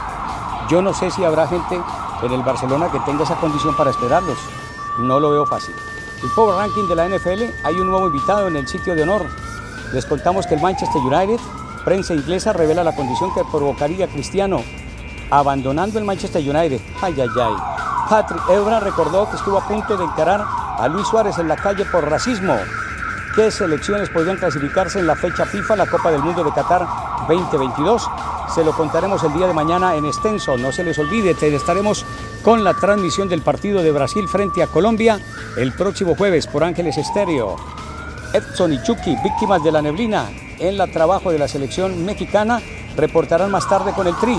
Yo 0.68 0.82
no 0.82 0.92
sé 0.92 1.10
si 1.10 1.24
habrá 1.24 1.46
gente 1.46 1.80
en 2.22 2.32
el 2.32 2.42
Barcelona 2.42 2.90
que 2.90 2.98
tenga 3.00 3.22
esa 3.22 3.36
condición 3.36 3.76
para 3.76 3.90
esperarlos. 3.90 4.38
No 4.98 5.20
lo 5.20 5.30
veo 5.30 5.46
fácil. 5.46 5.74
El 6.22 6.30
Power 6.30 6.56
Ranking 6.56 6.86
de 6.86 6.94
la 6.94 7.08
NFL, 7.08 7.42
hay 7.64 7.74
un 7.80 7.88
nuevo 7.88 8.06
invitado 8.06 8.46
en 8.46 8.54
el 8.54 8.68
sitio 8.68 8.94
de 8.94 9.02
honor. 9.02 9.26
Les 9.92 10.06
contamos 10.06 10.46
que 10.46 10.54
el 10.54 10.62
Manchester 10.62 11.02
United, 11.02 11.40
prensa 11.84 12.14
inglesa, 12.14 12.52
revela 12.52 12.84
la 12.84 12.94
condición 12.94 13.34
que 13.34 13.42
provocaría 13.44 14.06
Cristiano 14.06 14.62
abandonando 15.30 15.98
el 15.98 16.04
Manchester 16.04 16.40
United. 16.40 16.80
Ay, 17.00 17.20
ay, 17.20 17.28
ay. 17.40 17.54
Patrick 18.08 18.42
Evra 18.50 18.78
recordó 18.78 19.28
que 19.28 19.36
estuvo 19.36 19.58
a 19.58 19.66
punto 19.66 19.96
de 19.96 20.04
encarar 20.04 20.44
a 20.78 20.86
Luis 20.88 21.08
Suárez 21.08 21.38
en 21.38 21.48
la 21.48 21.56
calle 21.56 21.84
por 21.86 22.08
racismo 22.08 22.54
qué 23.34 23.50
selecciones 23.50 24.10
podrían 24.10 24.36
clasificarse 24.36 24.98
en 24.98 25.06
la 25.06 25.16
fecha 25.16 25.46
FIFA, 25.46 25.76
la 25.76 25.86
Copa 25.86 26.10
del 26.10 26.22
Mundo 26.22 26.44
de 26.44 26.52
Qatar 26.52 26.86
2022. 27.28 28.10
Se 28.54 28.62
lo 28.62 28.72
contaremos 28.72 29.24
el 29.24 29.32
día 29.32 29.46
de 29.46 29.54
mañana 29.54 29.96
en 29.96 30.04
extenso. 30.04 30.58
No 30.58 30.70
se 30.70 30.84
les 30.84 30.98
olvide, 30.98 31.30
estaremos 31.30 32.04
con 32.42 32.64
la 32.64 32.74
transmisión 32.74 33.28
del 33.28 33.42
partido 33.42 33.82
de 33.82 33.92
Brasil 33.92 34.26
frente 34.28 34.62
a 34.62 34.66
Colombia 34.66 35.20
el 35.56 35.72
próximo 35.72 36.14
jueves 36.16 36.46
por 36.46 36.64
Ángeles 36.64 36.98
Estéreo. 36.98 37.56
Edson 38.32 38.72
y 38.72 38.82
Chucky, 38.82 39.16
víctimas 39.22 39.62
de 39.62 39.72
la 39.72 39.82
neblina 39.82 40.30
en 40.58 40.76
la 40.76 40.86
trabajo 40.86 41.30
de 41.30 41.38
la 41.38 41.48
selección 41.48 42.04
mexicana, 42.04 42.60
reportarán 42.96 43.50
más 43.50 43.68
tarde 43.68 43.92
con 43.92 44.06
el 44.06 44.16
Tri. 44.16 44.38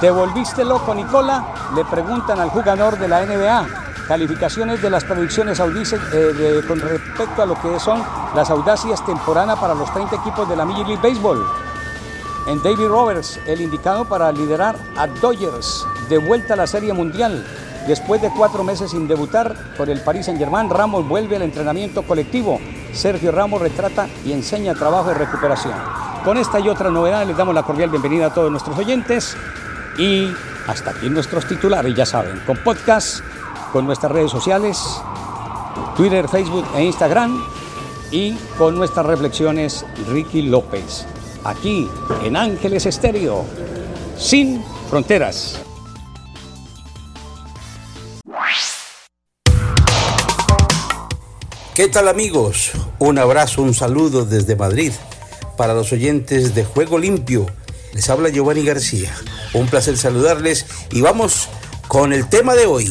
¿Te 0.00 0.10
volviste 0.10 0.64
loco, 0.64 0.94
Nicola? 0.94 1.70
Le 1.74 1.84
preguntan 1.84 2.40
al 2.40 2.50
jugador 2.50 2.98
de 2.98 3.08
la 3.08 3.24
NBA 3.24 3.80
calificaciones 4.08 4.82
de 4.82 4.90
las 4.90 5.04
predicciones 5.04 5.60
audices 5.60 6.00
eh, 6.12 6.62
con 6.66 6.80
respecto 6.80 7.42
a 7.42 7.46
lo 7.46 7.54
que 7.60 7.78
son 7.78 8.02
las 8.34 8.50
audacias 8.50 9.06
temporanas 9.06 9.56
para 9.60 9.72
los 9.72 9.92
30 9.92 10.16
equipos 10.16 10.48
de 10.48 10.56
la 10.56 10.64
Major 10.64 10.88
League 10.88 11.00
Baseball. 11.00 11.46
En 12.48 12.60
David 12.60 12.88
Roberts, 12.88 13.38
el 13.46 13.60
indicado 13.60 14.04
para 14.04 14.32
liderar 14.32 14.76
a 14.96 15.06
Dodgers 15.06 15.86
de 16.10 16.18
vuelta 16.18 16.52
a 16.52 16.56
la 16.58 16.66
Serie 16.66 16.92
Mundial. 16.92 17.46
Después 17.86 18.20
de 18.20 18.30
cuatro 18.30 18.62
meses 18.62 18.90
sin 18.90 19.08
debutar 19.08 19.54
por 19.78 19.88
el 19.88 20.00
Paris 20.00 20.26
Saint-Germain, 20.26 20.68
Ramos 20.68 21.08
vuelve 21.08 21.36
al 21.36 21.42
entrenamiento 21.42 22.02
colectivo. 22.02 22.60
Sergio 22.92 23.32
Ramos 23.32 23.62
retrata 23.62 24.06
y 24.26 24.32
enseña 24.32 24.74
trabajo 24.74 25.08
de 25.08 25.14
recuperación. 25.14 25.74
Con 26.24 26.36
esta 26.36 26.60
y 26.60 26.68
otra 26.68 26.90
novedad 26.90 27.26
les 27.26 27.36
damos 27.36 27.54
la 27.54 27.62
cordial 27.62 27.88
bienvenida 27.88 28.26
a 28.26 28.34
todos 28.34 28.50
nuestros 28.50 28.76
oyentes 28.76 29.34
y 29.96 30.28
hasta 30.66 30.90
aquí 30.90 31.08
nuestros 31.08 31.46
titulares, 31.46 31.94
ya 31.94 32.04
saben, 32.04 32.40
con 32.46 32.58
podcast 32.58 33.20
con 33.72 33.86
nuestras 33.86 34.12
redes 34.12 34.30
sociales, 34.30 35.00
Twitter, 35.96 36.28
Facebook 36.28 36.66
e 36.76 36.84
Instagram 36.84 37.42
y 38.10 38.34
con 38.58 38.74
nuestras 38.74 39.06
reflexiones 39.06 39.86
Ricky 40.08 40.42
López, 40.42 41.06
aquí 41.44 41.88
en 42.24 42.36
Ángeles 42.36 42.86
Estéreo, 42.86 43.44
sin 44.18 44.62
fronteras. 44.88 45.69
¿Qué 51.80 51.88
tal 51.88 52.08
amigos? 52.08 52.72
Un 52.98 53.18
abrazo, 53.18 53.62
un 53.62 53.72
saludo 53.72 54.26
desde 54.26 54.54
Madrid 54.54 54.92
para 55.56 55.72
los 55.72 55.90
oyentes 55.94 56.54
de 56.54 56.62
Juego 56.62 56.98
Limpio. 56.98 57.46
Les 57.94 58.10
habla 58.10 58.28
Giovanni 58.28 58.66
García. 58.66 59.10
Un 59.54 59.66
placer 59.66 59.96
saludarles 59.96 60.66
y 60.92 61.00
vamos 61.00 61.48
con 61.88 62.12
el 62.12 62.28
tema 62.28 62.54
de 62.54 62.66
hoy. 62.66 62.84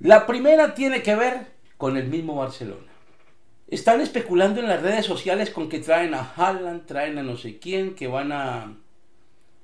La 0.00 0.26
primera 0.26 0.74
tiene 0.74 1.02
que 1.02 1.14
ver 1.14 1.46
con 1.78 1.96
el 1.96 2.08
mismo 2.08 2.34
Barcelona. 2.36 2.92
Están 3.66 4.02
especulando 4.02 4.60
en 4.60 4.68
las 4.68 4.82
redes 4.82 5.06
sociales 5.06 5.48
con 5.48 5.70
que 5.70 5.78
traen 5.78 6.12
a 6.12 6.34
Haaland, 6.36 6.84
traen 6.84 7.16
a 7.16 7.22
no 7.22 7.38
sé 7.38 7.58
quién, 7.58 7.94
que 7.94 8.08
van 8.08 8.30
a 8.30 8.74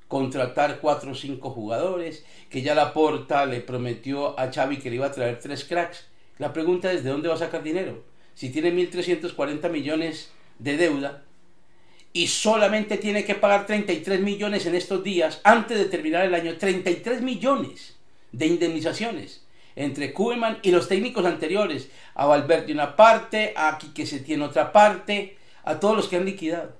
contratar 0.08 0.78
cuatro 0.80 1.12
o 1.12 1.14
cinco 1.14 1.50
jugadores, 1.50 2.24
que 2.48 2.62
ya 2.62 2.74
la 2.74 2.92
Porta 2.92 3.46
le 3.46 3.60
prometió 3.60 4.38
a 4.38 4.52
Xavi 4.52 4.78
que 4.78 4.90
le 4.90 4.96
iba 4.96 5.06
a 5.06 5.12
traer 5.12 5.40
tres 5.40 5.64
cracks. 5.64 6.06
La 6.38 6.52
pregunta 6.52 6.92
es, 6.92 7.02
¿de 7.02 7.10
dónde 7.10 7.28
va 7.28 7.34
a 7.34 7.38
sacar 7.38 7.62
dinero? 7.62 8.04
Si 8.34 8.50
tiene 8.50 8.72
1.340 8.72 9.70
millones 9.70 10.30
de 10.58 10.76
deuda 10.76 11.22
y 12.12 12.28
solamente 12.28 12.98
tiene 12.98 13.24
que 13.24 13.34
pagar 13.34 13.66
33 13.66 14.20
millones 14.20 14.66
en 14.66 14.74
estos 14.74 15.02
días, 15.02 15.40
antes 15.44 15.78
de 15.78 15.86
terminar 15.86 16.24
el 16.24 16.34
año, 16.34 16.56
33 16.56 17.22
millones 17.22 17.96
de 18.32 18.46
indemnizaciones 18.46 19.46
entre 19.76 20.14
Koeman 20.14 20.58
y 20.62 20.70
los 20.70 20.88
técnicos 20.88 21.24
anteriores, 21.26 21.90
a 22.14 22.26
Valverde 22.26 22.72
una 22.72 22.96
parte, 22.96 23.52
a 23.56 23.76
Quique 23.78 24.04
tiene 24.20 24.44
otra 24.44 24.72
parte, 24.72 25.36
a 25.64 25.78
todos 25.78 25.94
los 25.94 26.08
que 26.08 26.16
han 26.16 26.24
liquidado. 26.24 26.74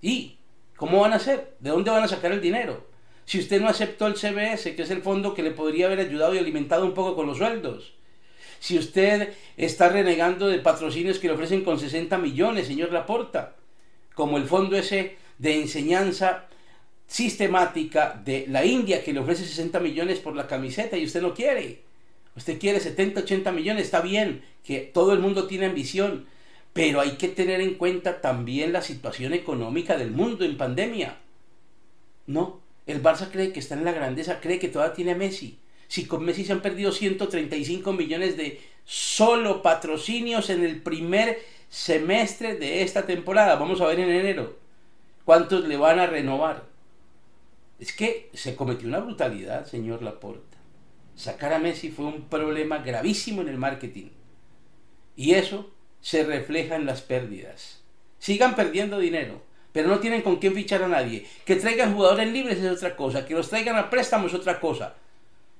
¿Y 0.00 0.36
cómo 0.82 0.98
van 0.98 1.12
a 1.12 1.16
hacer? 1.16 1.54
¿De 1.60 1.70
dónde 1.70 1.92
van 1.92 2.02
a 2.02 2.08
sacar 2.08 2.32
el 2.32 2.40
dinero? 2.40 2.84
Si 3.24 3.38
usted 3.38 3.60
no 3.60 3.68
aceptó 3.68 4.08
el 4.08 4.16
CBS, 4.16 4.74
que 4.74 4.82
es 4.82 4.90
el 4.90 5.00
fondo 5.00 5.32
que 5.32 5.44
le 5.44 5.52
podría 5.52 5.86
haber 5.86 6.00
ayudado 6.00 6.34
y 6.34 6.38
alimentado 6.38 6.84
un 6.84 6.92
poco 6.92 7.14
con 7.14 7.28
los 7.28 7.38
sueldos. 7.38 7.92
Si 8.58 8.76
usted 8.76 9.32
está 9.56 9.90
renegando 9.90 10.48
de 10.48 10.58
patrocinios 10.58 11.20
que 11.20 11.28
le 11.28 11.34
ofrecen 11.34 11.62
con 11.62 11.78
60 11.78 12.18
millones, 12.18 12.66
señor 12.66 12.90
Laporta, 12.90 13.54
como 14.16 14.38
el 14.38 14.44
fondo 14.46 14.76
ese 14.76 15.18
de 15.38 15.60
enseñanza 15.60 16.46
sistemática 17.06 18.20
de 18.24 18.46
la 18.48 18.64
India 18.64 19.04
que 19.04 19.12
le 19.12 19.20
ofrece 19.20 19.44
60 19.44 19.78
millones 19.78 20.18
por 20.18 20.34
la 20.34 20.48
camiseta 20.48 20.96
y 20.96 21.04
usted 21.04 21.22
no 21.22 21.32
quiere. 21.32 21.82
Usted 22.36 22.58
quiere 22.58 22.80
70, 22.80 23.20
80 23.20 23.52
millones, 23.52 23.84
está 23.84 24.00
bien, 24.00 24.42
que 24.64 24.80
todo 24.80 25.12
el 25.12 25.20
mundo 25.20 25.46
tiene 25.46 25.66
ambición, 25.66 26.26
pero 26.72 27.00
hay 27.00 27.12
que 27.12 27.28
tener 27.28 27.60
en 27.60 27.74
cuenta 27.74 28.20
también 28.20 28.72
la 28.72 28.82
situación 28.82 29.32
económica 29.32 29.96
del 29.96 30.10
mundo 30.10 30.44
en 30.44 30.56
pandemia. 30.56 31.18
No, 32.26 32.60
el 32.86 33.02
Barça 33.02 33.30
cree 33.30 33.52
que 33.52 33.60
está 33.60 33.74
en 33.74 33.84
la 33.84 33.92
grandeza, 33.92 34.40
cree 34.40 34.58
que 34.58 34.68
todavía 34.68 34.94
tiene 34.94 35.12
a 35.12 35.16
Messi. 35.16 35.58
Si 35.88 36.06
con 36.06 36.24
Messi 36.24 36.44
se 36.44 36.52
han 36.52 36.62
perdido 36.62 36.90
135 36.90 37.92
millones 37.92 38.36
de 38.36 38.60
solo 38.84 39.62
patrocinios 39.62 40.48
en 40.48 40.64
el 40.64 40.80
primer 40.80 41.38
semestre 41.68 42.54
de 42.54 42.82
esta 42.82 43.04
temporada, 43.04 43.56
vamos 43.56 43.80
a 43.80 43.86
ver 43.86 44.00
en 44.00 44.10
enero, 44.10 44.56
¿cuántos 45.24 45.66
le 45.66 45.76
van 45.76 45.98
a 45.98 46.06
renovar? 46.06 46.64
Es 47.78 47.92
que 47.92 48.30
se 48.32 48.56
cometió 48.56 48.88
una 48.88 49.00
brutalidad, 49.00 49.66
señor 49.66 50.02
Laporta. 50.02 50.56
Sacar 51.16 51.52
a 51.52 51.58
Messi 51.58 51.90
fue 51.90 52.06
un 52.06 52.22
problema 52.22 52.78
gravísimo 52.78 53.42
en 53.42 53.48
el 53.48 53.58
marketing. 53.58 54.08
Y 55.14 55.34
eso 55.34 55.71
se 56.02 56.24
refleja 56.24 56.76
en 56.76 56.84
las 56.84 57.00
pérdidas. 57.00 57.80
Sigan 58.18 58.54
perdiendo 58.54 58.98
dinero, 58.98 59.40
pero 59.72 59.88
no 59.88 60.00
tienen 60.00 60.20
con 60.20 60.36
quién 60.36 60.54
fichar 60.54 60.82
a 60.82 60.88
nadie. 60.88 61.26
Que 61.46 61.56
traigan 61.56 61.94
jugadores 61.94 62.30
libres 62.30 62.58
es 62.58 62.70
otra 62.70 62.94
cosa, 62.94 63.24
que 63.24 63.34
los 63.34 63.48
traigan 63.48 63.76
a 63.76 63.88
préstamos 63.88 64.32
es 64.32 64.38
otra 64.38 64.60
cosa. 64.60 64.96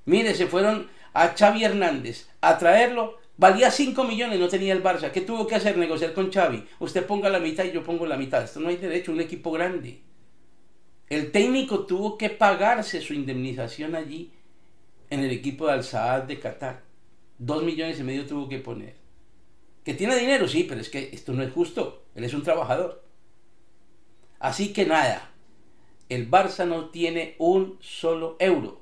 Mire, 0.05 0.35
se 0.35 0.45
fueron 0.45 0.89
a 1.13 1.29
Xavi 1.29 1.63
Hernández 1.63 2.27
a 2.41 2.57
traerlo, 2.57 3.19
valía 3.37 3.71
5 3.71 4.03
millones, 4.03 4.39
no 4.39 4.49
tenía 4.49 4.73
el 4.73 4.83
Barça. 4.83 5.11
¿Qué 5.11 5.21
tuvo 5.21 5.47
que 5.47 5.55
hacer? 5.55 5.77
Negociar 5.77 6.13
con 6.13 6.31
Xavi. 6.31 6.67
Usted 6.79 7.05
ponga 7.05 7.29
la 7.29 7.39
mitad 7.39 7.63
y 7.63 7.71
yo 7.71 7.83
pongo 7.83 8.05
la 8.05 8.17
mitad. 8.17 8.43
Esto 8.43 8.59
no 8.59 8.69
hay 8.69 8.77
derecho, 8.77 9.11
un 9.11 9.21
equipo 9.21 9.51
grande. 9.51 10.01
El 11.09 11.31
técnico 11.31 11.85
tuvo 11.85 12.17
que 12.17 12.29
pagarse 12.29 13.01
su 13.01 13.13
indemnización 13.13 13.95
allí 13.95 14.31
en 15.09 15.21
el 15.21 15.31
equipo 15.31 15.67
de 15.67 15.73
Al-Saad 15.73 16.23
de 16.23 16.39
Qatar. 16.39 16.81
Dos 17.37 17.63
millones 17.63 17.99
y 17.99 18.03
medio 18.03 18.25
tuvo 18.25 18.49
que 18.49 18.59
poner. 18.59 19.02
Que 19.83 19.93
tiene 19.93 20.15
dinero, 20.15 20.47
sí, 20.47 20.63
pero 20.63 20.81
es 20.81 20.89
que 20.89 21.09
esto 21.11 21.33
no 21.33 21.43
es 21.43 21.51
justo. 21.51 22.05
Él 22.15 22.23
es 22.23 22.33
un 22.33 22.43
trabajador. 22.43 23.03
Así 24.39 24.73
que 24.73 24.85
nada, 24.85 25.31
el 26.09 26.29
Barça 26.29 26.65
no 26.67 26.89
tiene 26.89 27.35
un 27.37 27.77
solo 27.81 28.35
euro, 28.39 28.81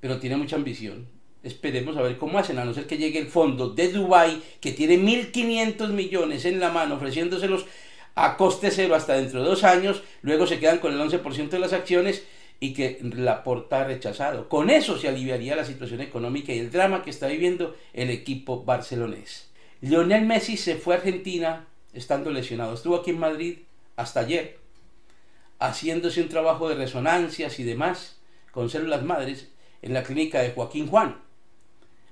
pero 0.00 0.18
tiene 0.18 0.36
mucha 0.36 0.56
ambición. 0.56 1.08
Esperemos 1.42 1.96
a 1.96 2.02
ver 2.02 2.18
cómo 2.18 2.38
hacen, 2.38 2.58
a 2.58 2.64
no 2.64 2.74
ser 2.74 2.86
que 2.86 2.98
llegue 2.98 3.18
el 3.18 3.26
fondo 3.28 3.70
de 3.70 3.92
Dubai 3.92 4.42
que 4.60 4.72
tiene 4.72 4.98
1.500 4.98 5.88
millones 5.90 6.44
en 6.44 6.60
la 6.60 6.70
mano 6.70 6.96
ofreciéndoselos 6.96 7.66
a 8.14 8.36
coste 8.36 8.70
cero 8.70 8.94
hasta 8.94 9.14
dentro 9.14 9.42
de 9.42 9.48
dos 9.48 9.64
años, 9.64 10.02
luego 10.22 10.46
se 10.46 10.58
quedan 10.58 10.78
con 10.78 10.92
el 10.92 11.00
11% 11.00 11.48
de 11.48 11.58
las 11.58 11.72
acciones 11.72 12.24
y 12.60 12.74
que 12.74 12.98
la 13.02 13.42
porta 13.42 13.84
rechazado. 13.84 14.48
Con 14.48 14.70
eso 14.70 14.98
se 14.98 15.08
aliviaría 15.08 15.56
la 15.56 15.64
situación 15.64 16.00
económica 16.00 16.52
y 16.52 16.58
el 16.58 16.70
drama 16.70 17.02
que 17.02 17.10
está 17.10 17.26
viviendo 17.26 17.76
el 17.92 18.10
equipo 18.10 18.64
barcelonés. 18.64 19.51
Lionel 19.82 20.24
Messi 20.26 20.56
se 20.56 20.76
fue 20.76 20.94
a 20.94 20.98
Argentina 20.98 21.66
estando 21.92 22.30
lesionado. 22.30 22.72
Estuvo 22.72 22.94
aquí 22.94 23.10
en 23.10 23.18
Madrid 23.18 23.58
hasta 23.96 24.20
ayer, 24.20 24.60
haciéndose 25.58 26.22
un 26.22 26.28
trabajo 26.28 26.68
de 26.68 26.76
resonancias 26.76 27.58
y 27.58 27.64
demás 27.64 28.20
con 28.52 28.70
células 28.70 29.02
madres. 29.02 29.50
en 29.82 29.92
la 29.94 30.04
clínica 30.04 30.40
de 30.40 30.52
Joaquín 30.52 30.86
Juan. 30.86 31.16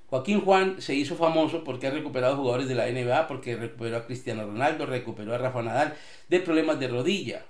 Joaquín 0.08 0.40
Juan 0.40 0.82
se 0.82 0.96
hizo 0.96 1.14
famoso 1.14 1.62
porque 1.62 1.86
ha 1.86 1.92
recuperado 1.92 2.36
jugadores 2.36 2.66
de 2.66 2.74
la 2.74 2.90
NBA, 2.90 3.28
porque 3.28 3.54
recuperó 3.54 3.98
a 3.98 4.06
Cristiano 4.06 4.44
Ronaldo, 4.44 4.86
recuperó 4.86 5.32
a 5.32 5.38
Rafa 5.38 5.62
Nadal 5.62 5.94
de 6.28 6.40
problemas 6.40 6.80
de 6.80 6.88
rodilla 6.88 7.46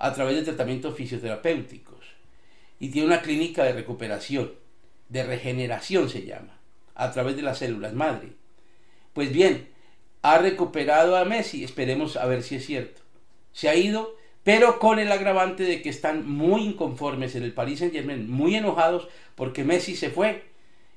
a 0.00 0.12
través 0.12 0.34
de 0.34 0.42
tratamientos 0.42 0.96
fisioterapéuticos. 0.96 2.04
Y 2.80 2.88
tiene 2.88 3.06
una 3.06 3.22
clínica 3.22 3.62
de 3.62 3.74
recuperación, 3.74 4.50
de 5.08 5.22
regeneración 5.22 6.08
se 6.08 6.26
llama, 6.26 6.58
a 6.96 7.12
través 7.12 7.36
de 7.36 7.42
las 7.42 7.58
células 7.58 7.94
madre. 7.94 8.39
Pues 9.20 9.34
bien, 9.34 9.68
ha 10.22 10.38
recuperado 10.38 11.18
a 11.18 11.26
Messi, 11.26 11.62
esperemos 11.62 12.16
a 12.16 12.24
ver 12.24 12.42
si 12.42 12.54
es 12.54 12.64
cierto. 12.64 13.02
Se 13.52 13.68
ha 13.68 13.74
ido, 13.74 14.16
pero 14.44 14.78
con 14.78 14.98
el 14.98 15.12
agravante 15.12 15.64
de 15.64 15.82
que 15.82 15.90
están 15.90 16.26
muy 16.26 16.62
inconformes 16.62 17.34
en 17.34 17.42
el 17.42 17.52
Paris 17.52 17.80
Saint 17.80 17.92
Germain, 17.92 18.30
muy 18.30 18.54
enojados 18.54 19.08
porque 19.34 19.62
Messi 19.62 19.94
se 19.94 20.08
fue 20.08 20.44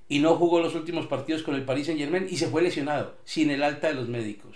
y 0.07 0.19
no 0.19 0.37
jugó 0.37 0.61
los 0.61 0.73
últimos 0.73 1.05
partidos 1.05 1.43
con 1.43 1.55
el 1.55 1.65
Paris 1.65 1.87
Saint 1.87 1.99
Germain 1.99 2.25
y 2.29 2.37
se 2.37 2.47
fue 2.47 2.61
lesionado, 2.61 3.17
sin 3.25 3.51
el 3.51 3.61
alta 3.61 3.89
de 3.89 3.95
los 3.95 4.07
médicos. 4.07 4.55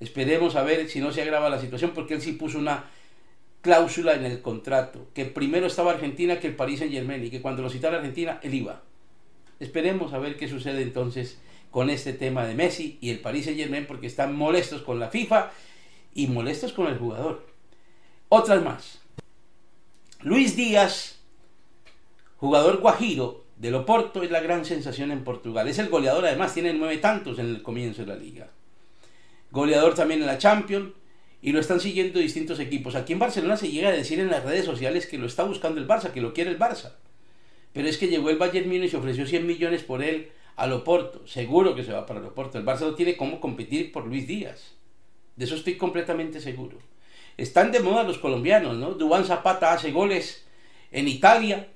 Esperemos 0.00 0.56
a 0.56 0.62
ver 0.62 0.88
si 0.88 1.00
no 1.00 1.12
se 1.12 1.20
agrava 1.20 1.50
la 1.50 1.60
situación, 1.60 1.90
porque 1.94 2.14
él 2.14 2.22
sí 2.22 2.32
puso 2.32 2.58
una 2.58 2.86
cláusula 3.60 4.14
en 4.14 4.24
el 4.24 4.40
contrato, 4.40 5.06
que 5.12 5.26
primero 5.26 5.66
estaba 5.66 5.90
Argentina 5.90 6.40
que 6.40 6.46
el 6.46 6.56
Paris 6.56 6.78
Saint 6.78 6.94
Germain 6.94 7.22
y 7.22 7.28
que 7.28 7.42
cuando 7.42 7.60
lo 7.60 7.68
citara 7.68 7.98
Argentina, 7.98 8.40
él 8.42 8.54
iba. 8.54 8.80
Esperemos 9.58 10.14
a 10.14 10.18
ver 10.18 10.38
qué 10.38 10.48
sucede 10.48 10.80
entonces 10.80 11.38
con 11.70 11.90
este 11.90 12.12
tema 12.12 12.44
de 12.44 12.54
Messi 12.54 12.98
y 13.00 13.10
el 13.10 13.20
Paris 13.20 13.44
Saint 13.44 13.58
Germain, 13.58 13.86
porque 13.86 14.06
están 14.06 14.34
molestos 14.34 14.82
con 14.82 14.98
la 14.98 15.08
FIFA 15.08 15.50
y 16.14 16.26
molestos 16.26 16.72
con 16.72 16.86
el 16.86 16.98
jugador. 16.98 17.46
Otras 18.28 18.62
más. 18.62 19.00
Luis 20.22 20.56
Díaz, 20.56 21.18
jugador 22.36 22.80
guajiro, 22.80 23.44
del 23.56 23.74
Oporto 23.74 24.22
es 24.22 24.30
la 24.30 24.40
gran 24.40 24.64
sensación 24.64 25.10
en 25.10 25.22
Portugal. 25.22 25.68
Es 25.68 25.78
el 25.78 25.90
goleador, 25.90 26.24
además, 26.24 26.54
tiene 26.54 26.72
nueve 26.72 26.96
tantos 26.96 27.38
en 27.38 27.46
el 27.46 27.62
comienzo 27.62 28.02
de 28.02 28.08
la 28.08 28.16
liga. 28.16 28.48
Goleador 29.50 29.94
también 29.94 30.20
en 30.20 30.26
la 30.26 30.38
Champions 30.38 30.92
y 31.42 31.52
lo 31.52 31.60
están 31.60 31.78
siguiendo 31.78 32.20
distintos 32.20 32.58
equipos. 32.58 32.94
Aquí 32.94 33.12
en 33.12 33.18
Barcelona 33.18 33.58
se 33.58 33.70
llega 33.70 33.90
a 33.90 33.92
decir 33.92 34.18
en 34.18 34.30
las 34.30 34.44
redes 34.44 34.64
sociales 34.64 35.06
que 35.06 35.18
lo 35.18 35.26
está 35.26 35.44
buscando 35.44 35.78
el 35.78 35.86
Barça, 35.86 36.10
que 36.10 36.22
lo 36.22 36.32
quiere 36.32 36.50
el 36.50 36.58
Barça. 36.58 36.92
Pero 37.74 37.86
es 37.86 37.98
que 37.98 38.08
llegó 38.08 38.30
el 38.30 38.38
Bayern 38.38 38.68
Múnich 38.68 38.94
y 38.94 38.96
ofreció 38.96 39.26
100 39.26 39.46
millones 39.46 39.82
por 39.82 40.02
él 40.02 40.32
al 40.56 40.72
Oporto. 40.72 41.26
Seguro 41.26 41.74
que 41.74 41.84
se 41.84 41.92
va 41.92 42.06
para 42.06 42.20
el 42.20 42.26
Oporto. 42.26 42.58
El 42.58 42.64
Barça 42.64 42.94
tiene 42.96 43.16
cómo 43.16 43.40
competir 43.40 43.92
por 43.92 44.06
Luis 44.06 44.26
Díaz. 44.26 44.74
De 45.36 45.44
eso 45.44 45.54
estoy 45.54 45.76
completamente 45.76 46.40
seguro. 46.40 46.78
Están 47.36 47.72
de 47.72 47.80
moda 47.80 48.02
los 48.02 48.18
colombianos, 48.18 48.76
¿no? 48.76 48.92
Dubán 48.92 49.24
Zapata 49.24 49.72
hace 49.72 49.92
goles 49.92 50.46
en 50.90 51.08
Italia, 51.08 51.68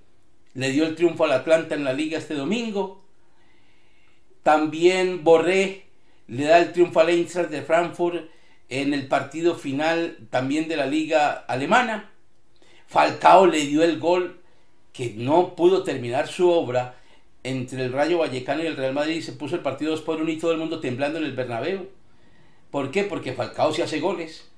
le 0.55 0.71
dio 0.71 0.87
el 0.87 0.95
triunfo 0.95 1.25
al 1.25 1.33
Atlanta 1.33 1.75
en 1.75 1.85
la 1.85 1.93
liga 1.93 2.19
este 2.19 2.35
domingo. 2.35 3.03
También 4.43 5.25
Borré 5.25 5.85
le 6.27 6.45
da 6.45 6.59
el 6.59 6.73
triunfo 6.73 7.01
al 7.01 7.09
Eintracht 7.09 7.51
de 7.51 7.63
Frankfurt 7.63 8.29
en 8.69 8.93
el 8.93 9.09
partido 9.09 9.55
final 9.55 10.19
también 10.31 10.69
de 10.69 10.77
la 10.77 10.87
liga 10.87 11.33
alemana. 11.33 12.11
Falcao 12.87 13.47
le 13.47 13.67
dio 13.67 13.83
el 13.83 13.99
gol 13.99 14.41
que 14.93 15.15
no 15.17 15.57
pudo 15.57 15.83
terminar 15.83 16.29
su 16.29 16.51
obra 16.51 16.97
entre 17.45 17.85
el 17.85 17.93
Rayo 17.93 18.19
Vallecano 18.19 18.63
y 18.63 18.67
el 18.67 18.77
Real 18.77 18.93
Madrid 18.93 19.23
se 19.23 19.33
puso 19.33 19.55
el 19.55 19.63
partido 19.63 19.93
2 19.93 20.03
por 20.03 20.21
1 20.21 20.31
y 20.31 20.39
todo 20.39 20.53
el 20.53 20.59
mundo 20.59 20.81
temblando 20.81 21.19
en 21.19 21.25
el 21.25 21.37
Bernabéu. 21.37 21.89
¿Por 22.71 22.91
qué? 22.91 23.05
Porque 23.05 23.33
Falcao 23.33 23.73
se 23.73 23.85
hace 23.85 24.01
goles 24.01 24.51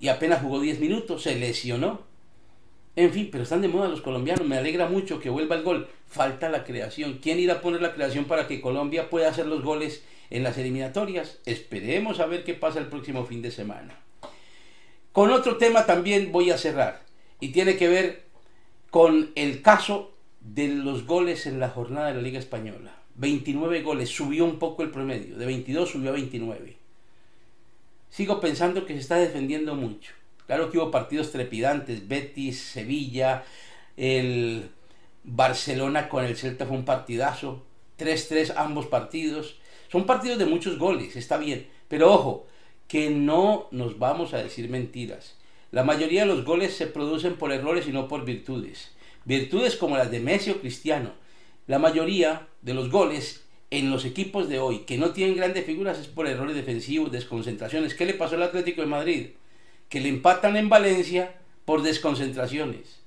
y 0.00 0.08
apenas 0.08 0.40
jugó 0.40 0.60
10 0.60 0.80
minutos, 0.80 1.24
se 1.24 1.34
lesionó 1.36 2.08
en 2.98 3.12
fin, 3.12 3.28
pero 3.30 3.44
están 3.44 3.62
de 3.62 3.68
moda 3.68 3.86
los 3.86 4.00
colombianos. 4.00 4.44
Me 4.44 4.58
alegra 4.58 4.88
mucho 4.88 5.20
que 5.20 5.30
vuelva 5.30 5.54
el 5.54 5.62
gol. 5.62 5.86
Falta 6.08 6.48
la 6.48 6.64
creación. 6.64 7.20
¿Quién 7.22 7.38
irá 7.38 7.54
a 7.54 7.60
poner 7.60 7.80
la 7.80 7.94
creación 7.94 8.24
para 8.24 8.48
que 8.48 8.60
Colombia 8.60 9.08
pueda 9.08 9.28
hacer 9.28 9.46
los 9.46 9.62
goles 9.62 10.02
en 10.30 10.42
las 10.42 10.58
eliminatorias? 10.58 11.38
Esperemos 11.46 12.18
a 12.18 12.26
ver 12.26 12.42
qué 12.42 12.54
pasa 12.54 12.80
el 12.80 12.88
próximo 12.88 13.24
fin 13.24 13.40
de 13.40 13.52
semana. 13.52 14.00
Con 15.12 15.30
otro 15.30 15.58
tema 15.58 15.86
también 15.86 16.32
voy 16.32 16.50
a 16.50 16.58
cerrar. 16.58 17.02
Y 17.38 17.52
tiene 17.52 17.76
que 17.76 17.86
ver 17.86 18.24
con 18.90 19.30
el 19.36 19.62
caso 19.62 20.12
de 20.54 20.68
los 20.68 21.06
goles 21.06 21.46
en 21.46 21.60
la 21.60 21.68
jornada 21.68 22.08
de 22.08 22.14
la 22.14 22.22
Liga 22.22 22.38
Española. 22.38 22.94
29 23.16 23.82
goles, 23.82 24.08
subió 24.08 24.44
un 24.44 24.58
poco 24.58 24.82
el 24.82 24.90
promedio. 24.90 25.36
De 25.36 25.46
22 25.46 25.90
subió 25.90 26.10
a 26.10 26.14
29. 26.14 26.76
Sigo 28.10 28.40
pensando 28.40 28.86
que 28.86 28.94
se 28.94 29.00
está 29.00 29.16
defendiendo 29.16 29.74
mucho. 29.74 30.12
Claro 30.46 30.70
que 30.70 30.78
hubo 30.78 30.90
partidos 30.90 31.30
trepidantes, 31.30 32.08
Betis, 32.08 32.58
Sevilla, 32.58 33.44
el 33.96 34.70
Barcelona 35.24 36.08
con 36.08 36.24
el 36.24 36.36
Celta 36.36 36.64
fue 36.64 36.76
un 36.76 36.86
partidazo, 36.86 37.62
3-3 37.98 38.54
ambos 38.56 38.86
partidos. 38.86 39.56
Son 39.92 40.06
partidos 40.06 40.38
de 40.38 40.46
muchos 40.46 40.78
goles, 40.78 41.16
está 41.16 41.36
bien, 41.36 41.66
pero 41.88 42.12
ojo, 42.12 42.46
que 42.86 43.10
no 43.10 43.68
nos 43.72 43.98
vamos 43.98 44.32
a 44.32 44.42
decir 44.42 44.70
mentiras. 44.70 45.36
La 45.70 45.84
mayoría 45.84 46.22
de 46.22 46.28
los 46.28 46.44
goles 46.46 46.74
se 46.74 46.86
producen 46.86 47.34
por 47.34 47.52
errores 47.52 47.86
y 47.86 47.92
no 47.92 48.08
por 48.08 48.24
virtudes. 48.24 48.92
Virtudes 49.24 49.76
como 49.76 49.96
las 49.96 50.10
de 50.10 50.20
Messi 50.20 50.50
o 50.50 50.60
Cristiano. 50.60 51.12
La 51.66 51.78
mayoría 51.78 52.48
de 52.62 52.74
los 52.74 52.90
goles 52.90 53.44
en 53.70 53.90
los 53.90 54.04
equipos 54.04 54.48
de 54.48 54.58
hoy 54.58 54.80
que 54.80 54.98
no 54.98 55.10
tienen 55.10 55.36
grandes 55.36 55.66
figuras 55.66 55.98
es 55.98 56.06
por 56.06 56.26
errores 56.26 56.56
defensivos, 56.56 57.12
desconcentraciones. 57.12 57.94
¿Qué 57.94 58.06
le 58.06 58.14
pasó 58.14 58.36
al 58.36 58.42
Atlético 58.42 58.80
de 58.80 58.86
Madrid? 58.86 59.26
que 59.88 60.00
le 60.00 60.08
empatan 60.08 60.56
en 60.56 60.68
Valencia 60.68 61.34
por 61.64 61.82
desconcentraciones. 61.82 63.00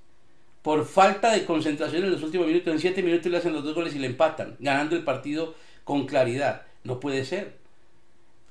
Por 0.61 0.85
falta 0.85 1.31
de 1.31 1.45
concentración 1.45 2.03
en 2.03 2.11
los 2.11 2.23
últimos 2.23 2.47
minutos, 2.47 2.73
en 2.73 2.79
siete 2.79 3.01
minutos 3.01 3.31
le 3.31 3.37
hacen 3.37 3.53
los 3.53 3.63
dos 3.63 3.73
goles 3.73 3.95
y 3.95 3.99
le 3.99 4.07
empatan, 4.07 4.55
ganando 4.59 4.95
el 4.95 5.03
partido 5.03 5.55
con 5.83 6.05
claridad. 6.05 6.63
No 6.83 6.99
puede 6.99 7.25
ser. 7.25 7.57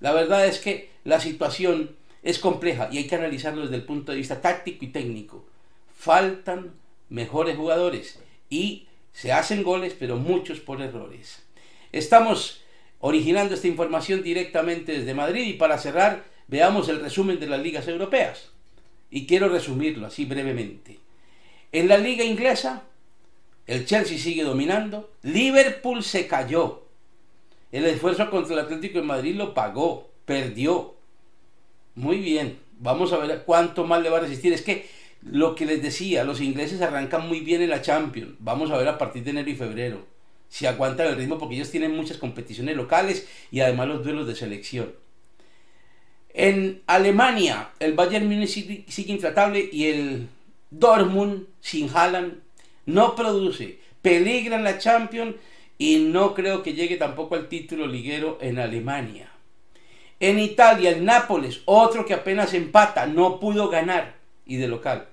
La 0.01 0.12
verdad 0.12 0.46
es 0.46 0.59
que 0.59 0.90
la 1.05 1.20
situación 1.20 1.96
es 2.23 2.38
compleja 2.38 2.88
y 2.90 2.99
hay 2.99 3.07
que 3.07 3.14
analizarlo 3.14 3.62
desde 3.62 3.77
el 3.77 3.85
punto 3.85 4.12
de 4.12 4.18
vista 4.18 4.40
táctico 4.40 4.85
y 4.85 4.88
técnico. 4.88 5.44
Faltan 5.94 6.73
mejores 7.11 7.57
jugadores 7.57 8.18
y 8.49 8.87
se 9.12 9.33
hacen 9.33 9.62
goles, 9.62 9.94
pero 9.99 10.16
muchos 10.16 10.61
por 10.61 10.81
errores. 10.81 11.42
Estamos 11.92 12.62
originando 13.01 13.55
esta 13.55 13.68
información 13.68 14.23
directamente 14.23 14.92
desde 14.92 15.14
Madrid 15.14 15.44
y 15.46 15.53
para 15.55 15.79
cerrar 15.79 16.25
Veamos 16.51 16.88
el 16.88 17.01
resumen 17.01 17.38
de 17.38 17.46
las 17.46 17.61
ligas 17.61 17.87
europeas. 17.87 18.51
Y 19.09 19.25
quiero 19.27 19.49
resumirlo 19.49 20.09
así 20.09 20.25
brevemente. 20.25 20.99
En 21.70 21.87
la 21.87 21.96
liga 21.96 22.25
inglesa, 22.25 22.83
el 23.68 23.87
Chelsea 23.87 24.18
sigue 24.18 24.42
dominando. 24.42 25.12
Liverpool 25.23 26.03
se 26.03 26.27
cayó. 26.27 26.83
El 27.70 27.85
esfuerzo 27.85 28.29
contra 28.31 28.55
el 28.55 28.61
Atlético 28.61 28.99
de 28.99 29.05
Madrid 29.05 29.37
lo 29.37 29.55
pagó, 29.55 30.11
perdió. 30.25 30.96
Muy 31.94 32.18
bien, 32.18 32.59
vamos 32.81 33.12
a 33.12 33.18
ver 33.18 33.44
cuánto 33.46 33.85
más 33.85 34.03
le 34.03 34.11
va 34.11 34.18
a 34.18 34.23
resistir. 34.23 34.53
Es 34.53 34.62
que 34.62 34.90
lo 35.22 35.54
que 35.54 35.66
les 35.66 35.83
decía, 35.83 36.24
los 36.24 36.40
ingleses 36.40 36.80
arrancan 36.80 37.28
muy 37.28 37.40
bien 37.40 37.62
en 37.62 37.70
la 37.70 37.83
Champions. 37.83 38.35
Vamos 38.38 38.70
a 38.70 38.76
ver 38.76 38.88
a 38.88 38.98
partir 38.98 39.22
de 39.24 39.30
enero 39.30 39.50
y 39.50 39.56
febrero 39.56 40.06
si 40.50 40.66
aguantan 40.66 41.06
el 41.06 41.16
ritmo 41.16 41.38
porque 41.38 41.54
ellos 41.54 41.70
tienen 41.70 41.94
muchas 41.94 42.18
competiciones 42.18 42.76
locales 42.76 43.26
y 43.50 43.61
además 43.61 43.88
los 43.88 44.04
duelos 44.04 44.26
de 44.26 44.35
selección. 44.35 44.92
En 46.35 46.83
Alemania, 46.87 47.70
el 47.78 47.94
Bayern 47.94 48.26
Munich 48.26 48.48
sigue, 48.48 49.12
intratable 49.12 49.68
y 49.72 49.87
el 49.87 50.28
Dortmund 50.70 51.46
sin 51.61 51.88
Haaland 51.88 52.35
no 52.87 53.14
produce. 53.14 53.78
Peligra 54.02 54.56
en 54.56 54.64
la 54.64 54.78
Champions 54.78 55.37
y 55.78 55.98
no 55.98 56.35
creo 56.35 56.62
que 56.62 56.74
llegue 56.74 56.96
tampoco 56.96 57.37
al 57.37 57.48
título 57.48 57.87
liguero 57.87 58.38
en 58.40 58.59
Alemania. 58.59 59.30
En 60.18 60.38
Italia, 60.38 60.90
el 60.90 61.04
Nápoles, 61.04 61.62
otro 61.64 62.04
que 62.04 62.14
apenas 62.14 62.54
empata, 62.54 63.06
no 63.06 63.40
pudo 63.40 63.68
ganar 63.68 64.16
y 64.46 64.56
de 64.56 64.68
local. 64.68 65.10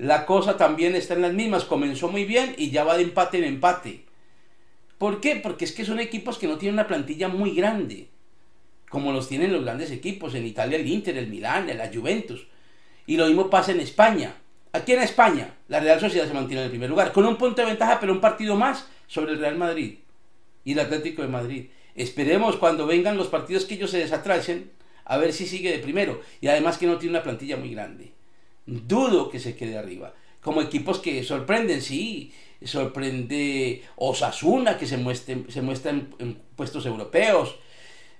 La 0.00 0.26
cosa 0.26 0.56
también 0.56 0.94
está 0.94 1.14
en 1.14 1.22
las 1.22 1.34
mismas, 1.34 1.64
comenzó 1.64 2.08
muy 2.08 2.24
bien 2.24 2.54
y 2.56 2.70
ya 2.70 2.84
va 2.84 2.96
de 2.96 3.02
empate 3.02 3.38
en 3.38 3.44
empate. 3.44 4.04
¿Por 4.98 5.20
qué? 5.20 5.36
Porque 5.36 5.64
es 5.64 5.72
que 5.72 5.84
son 5.84 6.00
equipos 6.00 6.38
que 6.38 6.48
no 6.48 6.58
tienen 6.58 6.74
una 6.74 6.86
plantilla 6.86 7.28
muy 7.28 7.54
grande 7.54 8.08
como 8.90 9.12
los 9.12 9.28
tienen 9.28 9.52
los 9.52 9.62
grandes 9.62 9.92
equipos, 9.92 10.34
en 10.34 10.44
Italia 10.44 10.76
el 10.76 10.86
Inter, 10.86 11.16
el 11.16 11.28
Milán, 11.28 11.68
la 11.78 11.90
Juventus. 11.94 12.48
Y 13.06 13.16
lo 13.16 13.26
mismo 13.26 13.48
pasa 13.48 13.70
en 13.70 13.78
España. 13.78 14.34
Aquí 14.72 14.92
en 14.92 15.02
España, 15.02 15.54
la 15.68 15.78
Real 15.78 16.00
Sociedad 16.00 16.26
se 16.26 16.34
mantiene 16.34 16.62
en 16.62 16.64
el 16.64 16.70
primer 16.70 16.90
lugar, 16.90 17.12
con 17.12 17.24
un 17.24 17.36
punto 17.36 17.62
de 17.62 17.68
ventaja, 17.68 18.00
pero 18.00 18.12
un 18.12 18.20
partido 18.20 18.56
más 18.56 18.88
sobre 19.06 19.32
el 19.32 19.38
Real 19.38 19.56
Madrid 19.56 19.98
y 20.64 20.72
el 20.72 20.80
Atlético 20.80 21.22
de 21.22 21.28
Madrid. 21.28 21.66
Esperemos 21.94 22.56
cuando 22.56 22.84
vengan 22.84 23.16
los 23.16 23.28
partidos 23.28 23.64
que 23.64 23.74
ellos 23.74 23.92
se 23.92 23.98
desatracen, 23.98 24.72
a 25.04 25.18
ver 25.18 25.32
si 25.32 25.46
sigue 25.46 25.70
de 25.70 25.78
primero. 25.78 26.20
Y 26.40 26.48
además 26.48 26.76
que 26.76 26.88
no 26.88 26.98
tiene 26.98 27.16
una 27.16 27.22
plantilla 27.22 27.56
muy 27.56 27.70
grande. 27.70 28.12
Dudo 28.86 29.30
que 29.30 29.40
se 29.40 29.56
quede 29.56 29.76
arriba. 29.76 30.14
Como 30.40 30.62
equipos 30.62 30.98
que 30.98 31.22
sorprenden, 31.24 31.82
sí. 31.82 32.32
Sorprende 32.62 33.82
Osasuna, 33.96 34.76
que 34.76 34.86
se 34.86 34.98
muestra, 34.98 35.36
se 35.48 35.62
muestra 35.62 35.92
en 35.92 36.38
puestos 36.56 36.84
europeos 36.86 37.56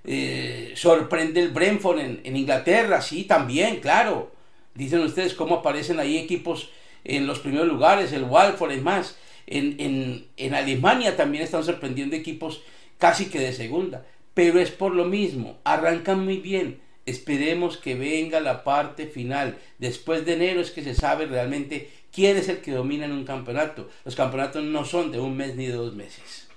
eh, 0.05 0.73
sorprende 0.77 1.41
el 1.41 1.51
Brentford 1.51 1.99
en, 1.99 2.37
Inglaterra, 2.37 3.01
sí, 3.03 3.25
también, 3.25 3.81
claro. 3.81 4.33
Dicen 4.75 5.01
ustedes 5.01 5.35
cómo 5.35 5.57
aparecen 5.57 6.01
ahí 6.01 6.17
equipos 6.17 6.71
en 7.05 7.27
los 7.27 7.41
primeros 7.41 7.69
lugares, 7.69 8.13
el 8.13 8.25
Walford, 8.25 8.73
es 8.73 8.83
más. 8.83 9.17
En, 9.47 10.27
en 10.37 10.55
Alemania 10.55 11.17
también 11.17 11.43
están 11.43 11.65
sorprendiendo 11.65 12.15
equipos 12.15 12.63
casi 12.99 13.27
que 13.27 13.41
de 13.41 13.53
segunda. 13.53 14.07
Pero 14.33 14.61
es 14.61 14.71
por 14.71 14.95
lo 14.95 15.05
mismo, 15.05 15.59
arrancan 15.65 16.25
muy 16.25 16.37
bien. 16.37 16.81
Esperemos 17.11 17.77
que 17.77 17.95
venga 17.95 18.41
la 18.41 18.63
parte 18.65 19.07
final. 19.07 19.59
Después 19.79 20.25
de 20.25 20.35
enero 20.35 20.61
es 20.61 20.71
que 20.71 20.85
se 20.85 20.95
sabe 20.95 21.27
realmente 21.27 21.91
quién 22.13 22.37
es 22.37 22.49
el 22.49 22.59
que 22.59 22.71
domina 22.71 23.05
en 23.05 23.13
un 23.13 23.25
campeonato. 23.25 23.91
Los 24.05 24.15
campeonatos 24.15 24.63
no 24.63 24.85
son 24.85 25.11
de 25.11 25.21
un 25.21 25.37
mes 25.37 25.57
ni 25.57 25.67
de 25.67 25.73
dos 25.73 25.95
meses. 25.95 26.49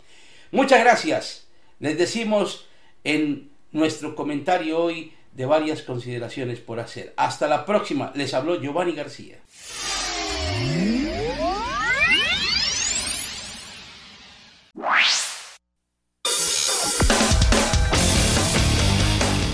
Muchas 0.52 0.82
gracias. 0.82 1.48
Les 1.80 1.98
decimos 1.98 2.68
en 3.04 3.50
nuestro 3.72 4.16
comentario 4.16 4.78
hoy 4.78 5.14
de 5.34 5.46
varias 5.46 5.82
consideraciones 5.82 6.60
por 6.60 6.80
hacer. 6.80 7.14
Hasta 7.18 7.48
la 7.48 7.66
próxima. 7.66 8.12
Les 8.16 8.34
habló 8.34 8.62
Giovanni 8.62 8.94
García. 8.94 9.40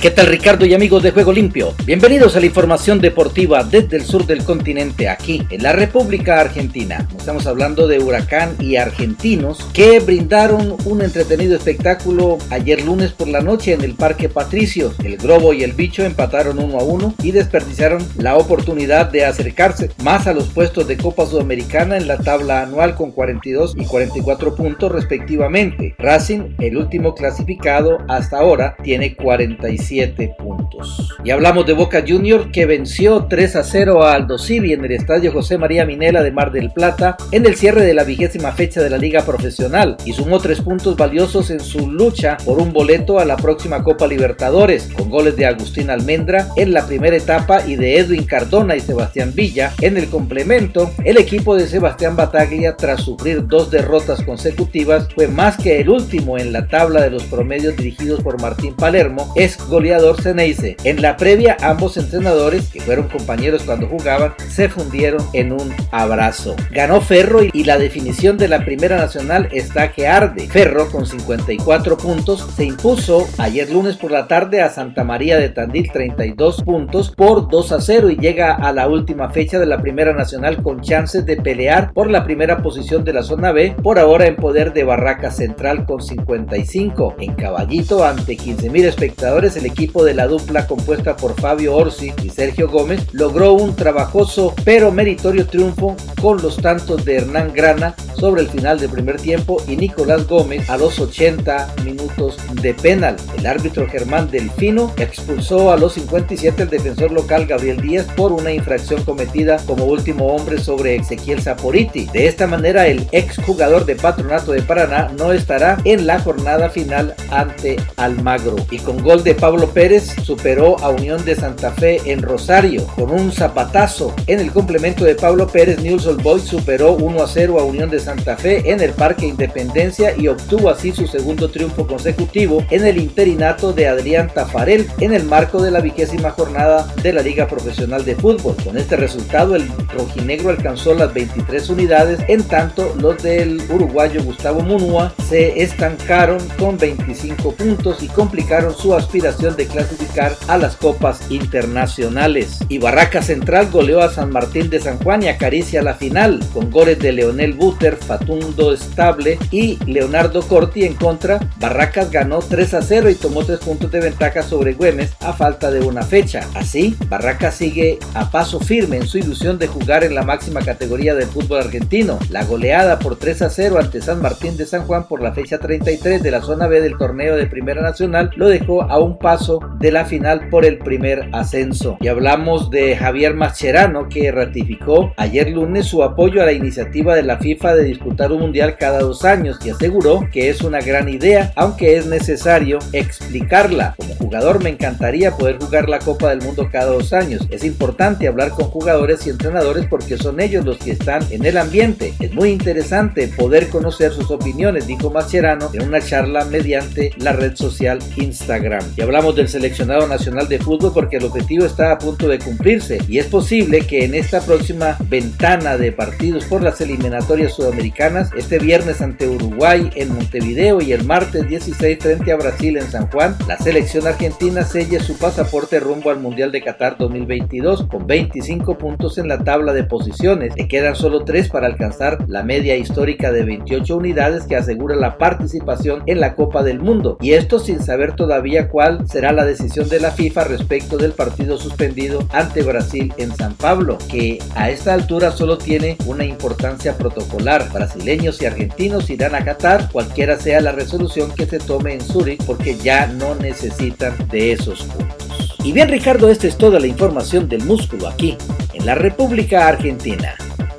¿Qué 0.00 0.10
tal 0.10 0.28
Ricardo 0.28 0.64
y 0.64 0.72
amigos 0.72 1.02
de 1.02 1.10
Juego 1.10 1.30
Limpio? 1.30 1.74
Bienvenidos 1.84 2.34
a 2.34 2.40
la 2.40 2.46
información 2.46 3.00
deportiva 3.00 3.64
desde 3.64 3.98
el 3.98 4.04
sur 4.04 4.24
del 4.24 4.42
continente, 4.44 5.10
aquí 5.10 5.46
en 5.50 5.62
la 5.62 5.72
República 5.72 6.40
Argentina. 6.40 7.06
Estamos 7.18 7.46
hablando 7.46 7.86
de 7.86 7.98
Huracán 7.98 8.56
y 8.58 8.76
Argentinos 8.76 9.62
que 9.74 10.00
brindaron 10.00 10.78
un 10.86 11.02
entretenido 11.02 11.54
espectáculo 11.54 12.38
ayer 12.48 12.82
lunes 12.82 13.12
por 13.12 13.28
la 13.28 13.42
noche 13.42 13.74
en 13.74 13.82
el 13.82 13.92
Parque 13.92 14.30
Patricio. 14.30 14.94
El 15.04 15.18
Globo 15.18 15.52
y 15.52 15.64
el 15.64 15.74
Bicho 15.74 16.02
empataron 16.02 16.58
uno 16.60 16.78
a 16.78 16.82
uno 16.82 17.14
y 17.22 17.32
desperdiciaron 17.32 18.02
la 18.16 18.38
oportunidad 18.38 19.10
de 19.10 19.26
acercarse 19.26 19.90
más 20.02 20.26
a 20.26 20.32
los 20.32 20.48
puestos 20.48 20.88
de 20.88 20.96
Copa 20.96 21.26
Sudamericana 21.26 21.98
en 21.98 22.08
la 22.08 22.16
tabla 22.16 22.62
anual 22.62 22.94
con 22.94 23.12
42 23.12 23.74
y 23.76 23.84
44 23.84 24.54
puntos 24.54 24.92
respectivamente. 24.92 25.94
Racing, 25.98 26.54
el 26.58 26.78
último 26.78 27.14
clasificado 27.14 27.98
hasta 28.08 28.38
ahora, 28.38 28.78
tiene 28.82 29.14
45 29.14 29.89
puntos. 30.38 31.16
Y 31.24 31.30
hablamos 31.30 31.66
de 31.66 31.72
Boca 31.72 32.04
Junior 32.06 32.50
que 32.52 32.64
venció 32.64 33.26
3 33.28 33.56
a 33.56 33.64
0 33.64 34.04
a 34.04 34.14
Aldo 34.14 34.38
Civi 34.38 34.72
en 34.72 34.84
el 34.84 34.92
estadio 34.92 35.32
José 35.32 35.58
María 35.58 35.84
Minela 35.84 36.22
de 36.22 36.30
Mar 36.30 36.52
del 36.52 36.70
Plata 36.70 37.16
en 37.32 37.44
el 37.44 37.56
cierre 37.56 37.82
de 37.82 37.94
la 37.94 38.04
vigésima 38.04 38.52
fecha 38.52 38.82
de 38.82 38.90
la 38.90 38.98
Liga 38.98 39.24
Profesional 39.24 39.96
y 40.04 40.12
sumó 40.12 40.38
tres 40.38 40.60
puntos 40.60 40.96
valiosos 40.96 41.50
en 41.50 41.60
su 41.60 41.90
lucha 41.90 42.36
por 42.44 42.60
un 42.60 42.72
boleto 42.72 43.18
a 43.18 43.24
la 43.24 43.36
próxima 43.36 43.82
Copa 43.82 44.06
Libertadores, 44.06 44.88
con 44.96 45.10
goles 45.10 45.36
de 45.36 45.46
Agustín 45.46 45.90
Almendra 45.90 46.48
en 46.56 46.72
la 46.72 46.86
primera 46.86 47.16
etapa 47.16 47.66
y 47.66 47.74
de 47.74 47.98
Edwin 47.98 48.24
Cardona 48.24 48.76
y 48.76 48.80
Sebastián 48.80 49.32
Villa 49.34 49.72
en 49.80 49.96
el 49.96 50.08
complemento. 50.08 50.92
El 51.04 51.16
equipo 51.16 51.56
de 51.56 51.66
Sebastián 51.66 52.14
Bataglia, 52.14 52.76
tras 52.76 53.02
sufrir 53.02 53.46
dos 53.46 53.70
derrotas 53.70 54.22
consecutivas, 54.22 55.08
fue 55.14 55.26
más 55.26 55.56
que 55.56 55.80
el 55.80 55.88
último 55.88 56.38
en 56.38 56.52
la 56.52 56.68
tabla 56.68 57.02
de 57.02 57.10
los 57.10 57.24
promedios 57.24 57.76
dirigidos 57.76 58.22
por 58.22 58.40
Martín 58.40 58.74
Palermo, 58.74 59.32
es 59.36 59.56
goleador 59.80 60.20
Ceneice. 60.20 60.76
En 60.84 61.00
la 61.00 61.16
previa, 61.16 61.56
ambos 61.62 61.96
entrenadores, 61.96 62.68
que 62.68 62.82
fueron 62.82 63.08
compañeros 63.08 63.62
cuando 63.62 63.86
jugaban, 63.86 64.34
se 64.50 64.68
fundieron 64.68 65.24
en 65.32 65.52
un 65.52 65.72
abrazo. 65.90 66.54
Ganó 66.70 67.00
Ferro 67.00 67.40
y 67.42 67.64
la 67.64 67.78
definición 67.78 68.36
de 68.36 68.48
la 68.48 68.62
Primera 68.66 68.98
Nacional 68.98 69.48
está 69.52 69.90
que 69.92 70.06
arde. 70.06 70.48
Ferro, 70.48 70.90
con 70.90 71.06
54 71.06 71.96
puntos, 71.96 72.46
se 72.54 72.64
impuso 72.64 73.26
ayer 73.38 73.70
lunes 73.70 73.96
por 73.96 74.10
la 74.10 74.28
tarde 74.28 74.60
a 74.60 74.68
Santa 74.68 75.02
María 75.02 75.38
de 75.38 75.48
Tandil 75.48 75.90
32 75.90 76.62
puntos 76.62 77.10
por 77.16 77.48
2 77.48 77.72
a 77.72 77.80
0 77.80 78.10
y 78.10 78.16
llega 78.16 78.54
a 78.54 78.74
la 78.74 78.86
última 78.86 79.30
fecha 79.30 79.58
de 79.58 79.64
la 79.64 79.80
Primera 79.80 80.12
Nacional 80.12 80.62
con 80.62 80.82
chances 80.82 81.24
de 81.24 81.38
pelear 81.38 81.94
por 81.94 82.10
la 82.10 82.24
primera 82.24 82.58
posición 82.58 83.02
de 83.02 83.14
la 83.14 83.22
zona 83.22 83.50
B, 83.52 83.76
por 83.82 83.98
ahora 83.98 84.26
en 84.26 84.36
poder 84.36 84.74
de 84.74 84.84
Barraca 84.84 85.30
Central 85.30 85.86
con 85.86 86.02
55. 86.02 87.14
En 87.18 87.32
Caballito, 87.32 88.04
ante 88.04 88.36
15.000 88.36 88.84
espectadores, 88.84 89.56
el 89.56 89.69
equipo 89.70 90.04
de 90.04 90.14
la 90.14 90.26
dupla 90.26 90.66
compuesta 90.66 91.16
por 91.16 91.40
Fabio 91.40 91.76
Orsi 91.76 92.12
y 92.22 92.30
Sergio 92.30 92.68
Gómez 92.68 93.06
logró 93.12 93.54
un 93.54 93.74
trabajoso 93.74 94.54
pero 94.64 94.90
meritorio 94.92 95.46
triunfo 95.46 95.96
con 96.20 96.42
los 96.42 96.56
tantos 96.56 97.04
de 97.04 97.16
Hernán 97.16 97.52
Grana 97.54 97.94
sobre 98.14 98.42
el 98.42 98.48
final 98.48 98.78
del 98.78 98.90
primer 98.90 99.20
tiempo 99.20 99.62
y 99.66 99.76
Nicolás 99.76 100.26
Gómez 100.26 100.68
a 100.68 100.76
los 100.76 100.98
80 100.98 101.74
minutos 101.84 102.36
de 102.60 102.74
penal. 102.74 103.16
El 103.38 103.46
árbitro 103.46 103.88
Germán 103.88 104.30
Delfino 104.30 104.92
expulsó 104.98 105.72
a 105.72 105.76
los 105.76 105.94
57 105.94 106.62
el 106.62 106.68
defensor 106.68 107.12
local 107.12 107.46
Gabriel 107.46 107.80
Díaz 107.80 108.06
por 108.16 108.32
una 108.32 108.52
infracción 108.52 109.02
cometida 109.04 109.58
como 109.66 109.84
último 109.84 110.26
hombre 110.34 110.58
sobre 110.58 110.96
Ezequiel 110.96 111.40
Zaporiti. 111.40 112.06
De 112.12 112.26
esta 112.26 112.46
manera 112.46 112.86
el 112.86 113.06
exjugador 113.12 113.86
de 113.86 113.96
Patronato 113.96 114.52
de 114.52 114.62
Paraná 114.62 115.10
no 115.16 115.32
estará 115.32 115.78
en 115.84 116.06
la 116.06 116.20
jornada 116.20 116.68
final 116.68 117.14
ante 117.30 117.76
Almagro. 117.96 118.56
Y 118.70 118.78
con 118.78 119.02
gol 119.02 119.22
de 119.22 119.34
Pablo 119.34 119.59
Pérez 119.68 120.14
superó 120.24 120.78
a 120.80 120.90
Unión 120.90 121.24
de 121.24 121.34
Santa 121.34 121.72
Fe 121.72 122.00
en 122.06 122.22
Rosario 122.22 122.86
con 122.86 123.10
un 123.10 123.32
zapatazo. 123.32 124.14
En 124.26 124.40
el 124.40 124.50
complemento 124.52 125.04
de 125.04 125.14
Pablo 125.14 125.46
Pérez, 125.46 125.80
Newell's 125.80 126.06
Old 126.06 126.22
Boys 126.22 126.44
superó 126.44 126.92
1 126.92 127.22
a 127.22 127.26
0 127.26 127.60
a 127.60 127.64
Unión 127.64 127.90
de 127.90 128.00
Santa 128.00 128.36
Fe 128.36 128.70
en 128.70 128.80
el 128.80 128.92
Parque 128.92 129.26
Independencia 129.26 130.16
y 130.16 130.28
obtuvo 130.28 130.70
así 130.70 130.92
su 130.92 131.06
segundo 131.06 131.50
triunfo 131.50 131.86
consecutivo 131.86 132.64
en 132.70 132.86
el 132.86 132.98
interinato 132.98 133.72
de 133.72 133.88
Adrián 133.88 134.30
Tafarel 134.32 134.88
en 134.98 135.12
el 135.12 135.24
marco 135.24 135.62
de 135.62 135.70
la 135.70 135.80
vigésima 135.80 136.30
jornada 136.30 136.92
de 137.02 137.12
la 137.12 137.22
Liga 137.22 137.46
Profesional 137.46 138.04
de 138.04 138.16
Fútbol. 138.16 138.56
Con 138.64 138.76
este 138.78 138.96
resultado, 138.96 139.56
el 139.56 139.68
rojinegro 139.92 140.50
alcanzó 140.50 140.94
las 140.94 141.12
23 141.14 141.70
unidades, 141.70 142.20
en 142.28 142.42
tanto 142.44 142.94
los 143.00 143.22
del 143.22 143.60
uruguayo 143.70 144.22
Gustavo 144.22 144.60
Munúa 144.60 145.12
se 145.28 145.62
estancaron 145.62 146.38
con 146.58 146.76
25 146.78 147.52
puntos 147.52 148.02
y 148.02 148.08
complicaron 148.08 148.74
su 148.74 148.94
aspiración 148.94 149.49
de 149.56 149.66
clasificar 149.66 150.36
a 150.48 150.58
las 150.58 150.76
copas 150.76 151.20
internacionales. 151.30 152.58
Y 152.68 152.78
Barraca 152.78 153.22
Central 153.22 153.70
goleó 153.70 154.00
a 154.00 154.10
San 154.10 154.30
Martín 154.30 154.70
de 154.70 154.80
San 154.80 154.98
Juan 154.98 155.22
y 155.22 155.28
acaricia 155.28 155.82
la 155.82 155.94
final 155.94 156.40
con 156.52 156.70
goles 156.70 156.98
de 156.98 157.12
Leonel 157.12 157.54
Buter, 157.54 157.96
Fatundo 157.96 158.72
Estable 158.72 159.38
y 159.50 159.78
Leonardo 159.84 160.42
Corti 160.42 160.84
en 160.84 160.94
contra. 160.94 161.40
Barracas 161.58 162.10
ganó 162.10 162.40
3 162.40 162.74
a 162.74 162.82
0 162.82 163.10
y 163.10 163.14
tomó 163.14 163.44
3 163.44 163.58
puntos 163.60 163.90
de 163.90 164.00
ventaja 164.00 164.42
sobre 164.42 164.74
Güemes 164.74 165.12
a 165.20 165.32
falta 165.32 165.70
de 165.70 165.80
una 165.80 166.02
fecha. 166.02 166.46
Así, 166.54 166.96
Barracas 167.08 167.54
sigue 167.54 167.98
a 168.14 168.30
paso 168.30 168.60
firme 168.60 168.96
en 168.96 169.06
su 169.06 169.18
ilusión 169.18 169.58
de 169.58 169.66
jugar 169.66 170.04
en 170.04 170.14
la 170.14 170.22
máxima 170.22 170.60
categoría 170.60 171.14
del 171.14 171.28
fútbol 171.28 171.60
argentino. 171.60 172.18
La 172.30 172.44
goleada 172.44 172.98
por 172.98 173.16
3 173.16 173.42
a 173.42 173.50
0 173.50 173.78
ante 173.78 174.00
San 174.00 174.20
Martín 174.20 174.56
de 174.56 174.66
San 174.66 174.86
Juan 174.86 175.06
por 175.06 175.22
la 175.22 175.32
fecha 175.32 175.58
33 175.58 176.22
de 176.22 176.30
la 176.30 176.42
zona 176.42 176.66
B 176.66 176.80
del 176.80 176.96
torneo 176.96 177.36
de 177.36 177.46
Primera 177.46 177.82
Nacional 177.82 178.30
lo 178.36 178.48
dejó 178.48 178.82
a 178.82 178.98
un 178.98 179.18
paso 179.30 179.60
de 179.78 179.92
la 179.92 180.06
final 180.06 180.48
por 180.48 180.64
el 180.64 180.78
primer 180.78 181.28
ascenso. 181.32 181.96
Y 182.00 182.08
hablamos 182.08 182.68
de 182.68 182.96
Javier 182.96 183.32
Mascherano 183.34 184.08
que 184.08 184.32
ratificó 184.32 185.12
ayer 185.16 185.50
lunes 185.50 185.86
su 185.86 186.02
apoyo 186.02 186.42
a 186.42 186.46
la 186.46 186.52
iniciativa 186.52 187.14
de 187.14 187.22
la 187.22 187.38
FIFA 187.38 187.76
de 187.76 187.84
disputar 187.84 188.32
un 188.32 188.40
mundial 188.40 188.76
cada 188.76 188.98
dos 188.98 189.24
años 189.24 189.60
y 189.64 189.70
aseguró 189.70 190.28
que 190.32 190.50
es 190.50 190.62
una 190.62 190.80
gran 190.80 191.08
idea, 191.08 191.52
aunque 191.54 191.96
es 191.96 192.06
necesario 192.06 192.80
explicarla. 192.92 193.94
Como 193.96 194.16
jugador 194.16 194.64
me 194.64 194.70
encantaría 194.70 195.36
poder 195.36 195.58
jugar 195.60 195.88
la 195.88 196.00
Copa 196.00 196.30
del 196.30 196.42
Mundo 196.42 196.68
cada 196.72 196.90
dos 196.90 197.12
años. 197.12 197.46
Es 197.50 197.62
importante 197.62 198.26
hablar 198.26 198.50
con 198.50 198.64
jugadores 198.64 199.24
y 199.28 199.30
entrenadores 199.30 199.86
porque 199.88 200.16
son 200.16 200.40
ellos 200.40 200.64
los 200.64 200.78
que 200.78 200.90
están 200.90 201.22
en 201.30 201.46
el 201.46 201.56
ambiente. 201.56 202.14
Es 202.18 202.34
muy 202.34 202.50
interesante 202.50 203.28
poder 203.28 203.68
conocer 203.68 204.10
sus 204.10 204.32
opiniones, 204.32 204.88
dijo 204.88 205.08
Mascherano 205.08 205.70
en 205.72 205.86
una 205.86 206.00
charla 206.00 206.46
mediante 206.46 207.12
la 207.18 207.32
red 207.32 207.54
social 207.54 208.00
Instagram. 208.16 208.82
Y 208.96 209.02
hablamos 209.02 209.19
del 209.20 209.48
seleccionado 209.48 210.06
nacional 210.08 210.48
de 210.48 210.58
fútbol 210.58 210.92
porque 210.94 211.18
el 211.18 211.24
objetivo 211.24 211.66
está 211.66 211.92
a 211.92 211.98
punto 211.98 212.26
de 212.26 212.38
cumplirse 212.38 212.98
y 213.06 213.18
es 213.18 213.26
posible 213.26 213.82
que 213.82 214.04
en 214.04 214.14
esta 214.14 214.40
próxima 214.40 214.96
ventana 215.08 215.76
de 215.76 215.92
partidos 215.92 216.46
por 216.46 216.62
las 216.62 216.80
eliminatorias 216.80 217.52
sudamericanas, 217.52 218.30
este 218.34 218.58
viernes 218.58 219.02
ante 219.02 219.28
Uruguay 219.28 219.90
en 219.94 220.14
Montevideo 220.14 220.80
y 220.80 220.92
el 220.92 221.04
martes 221.04 221.46
16 221.46 221.98
frente 222.00 222.32
a 222.32 222.36
Brasil 222.36 222.78
en 222.78 222.90
San 222.90 223.08
Juan, 223.10 223.36
la 223.46 223.58
selección 223.58 224.06
argentina 224.06 224.64
selle 224.64 225.00
su 225.00 225.18
pasaporte 225.18 225.80
rumbo 225.80 226.08
al 226.08 226.18
Mundial 226.18 226.50
de 226.50 226.62
Qatar 226.62 226.96
2022 226.98 227.84
con 227.84 228.06
25 228.06 228.78
puntos 228.78 229.18
en 229.18 229.28
la 229.28 229.44
tabla 229.44 229.74
de 229.74 229.84
posiciones. 229.84 230.54
Le 230.56 230.66
quedan 230.66 230.96
solo 230.96 231.24
3 231.24 231.50
para 231.50 231.66
alcanzar 231.66 232.26
la 232.26 232.42
media 232.42 232.76
histórica 232.76 233.32
de 233.32 233.44
28 233.44 233.96
unidades 233.96 234.44
que 234.44 234.56
asegura 234.56 234.96
la 234.96 235.18
participación 235.18 236.02
en 236.06 236.20
la 236.20 236.34
Copa 236.34 236.62
del 236.62 236.80
Mundo 236.80 237.18
y 237.20 237.32
esto 237.32 237.58
sin 237.58 237.82
saber 237.82 238.16
todavía 238.16 238.68
cuál 238.68 239.06
será 239.10 239.32
la 239.32 239.44
decisión 239.44 239.88
de 239.88 240.00
la 240.00 240.10
FIFA 240.10 240.44
respecto 240.44 240.96
del 240.96 241.12
partido 241.12 241.58
suspendido 241.58 242.26
ante 242.30 242.62
Brasil 242.62 243.12
en 243.16 243.34
San 243.36 243.54
Pablo, 243.54 243.98
que 244.08 244.38
a 244.54 244.70
esta 244.70 244.94
altura 244.94 245.32
solo 245.32 245.58
tiene 245.58 245.96
una 246.06 246.24
importancia 246.24 246.96
protocolar. 246.96 247.70
Brasileños 247.72 248.40
y 248.40 248.46
argentinos 248.46 249.10
irán 249.10 249.34
a 249.34 249.44
Qatar, 249.44 249.90
cualquiera 249.90 250.38
sea 250.38 250.60
la 250.60 250.72
resolución 250.72 251.32
que 251.32 251.46
se 251.46 251.58
tome 251.58 251.94
en 251.94 252.00
Zurich, 252.00 252.42
porque 252.44 252.76
ya 252.76 253.06
no 253.06 253.34
necesitan 253.34 254.16
de 254.28 254.52
esos 254.52 254.82
puntos. 254.84 255.56
Y 255.64 255.72
bien 255.72 255.88
Ricardo, 255.88 256.30
esta 256.30 256.46
es 256.46 256.56
toda 256.56 256.80
la 256.80 256.86
información 256.86 257.48
del 257.48 257.64
músculo 257.64 258.08
aquí, 258.08 258.36
en 258.72 258.86
la 258.86 258.94
República 258.94 259.68
Argentina. 259.68 260.34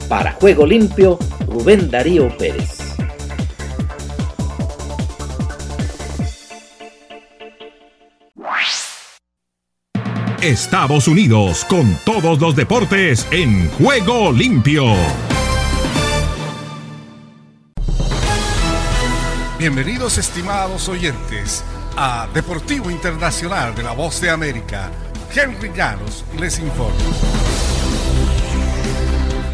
Para 0.08 0.34
Juego 0.34 0.66
Limpio, 0.66 1.20
Rubén 1.48 1.92
Darío 1.92 2.36
Pérez. 2.38 2.81
Estados 10.42 11.08
Unidos 11.08 11.64
con 11.66 11.96
todos 12.04 12.42
los 12.42 12.56
deportes 12.56 13.28
en 13.30 13.70
Juego 13.70 14.32
Limpio. 14.32 14.86
Bienvenidos 19.60 20.18
estimados 20.18 20.90
oyentes 20.90 21.64
a 21.96 22.28
Deportivo 22.34 22.90
Internacional 22.90 23.76
de 23.76 23.84
la 23.84 23.92
Voz 23.92 24.20
de 24.20 24.32
América. 24.32 24.90
Henry 25.32 25.72
Llanos 25.76 26.26
les 26.40 26.58
informa. 26.58 27.71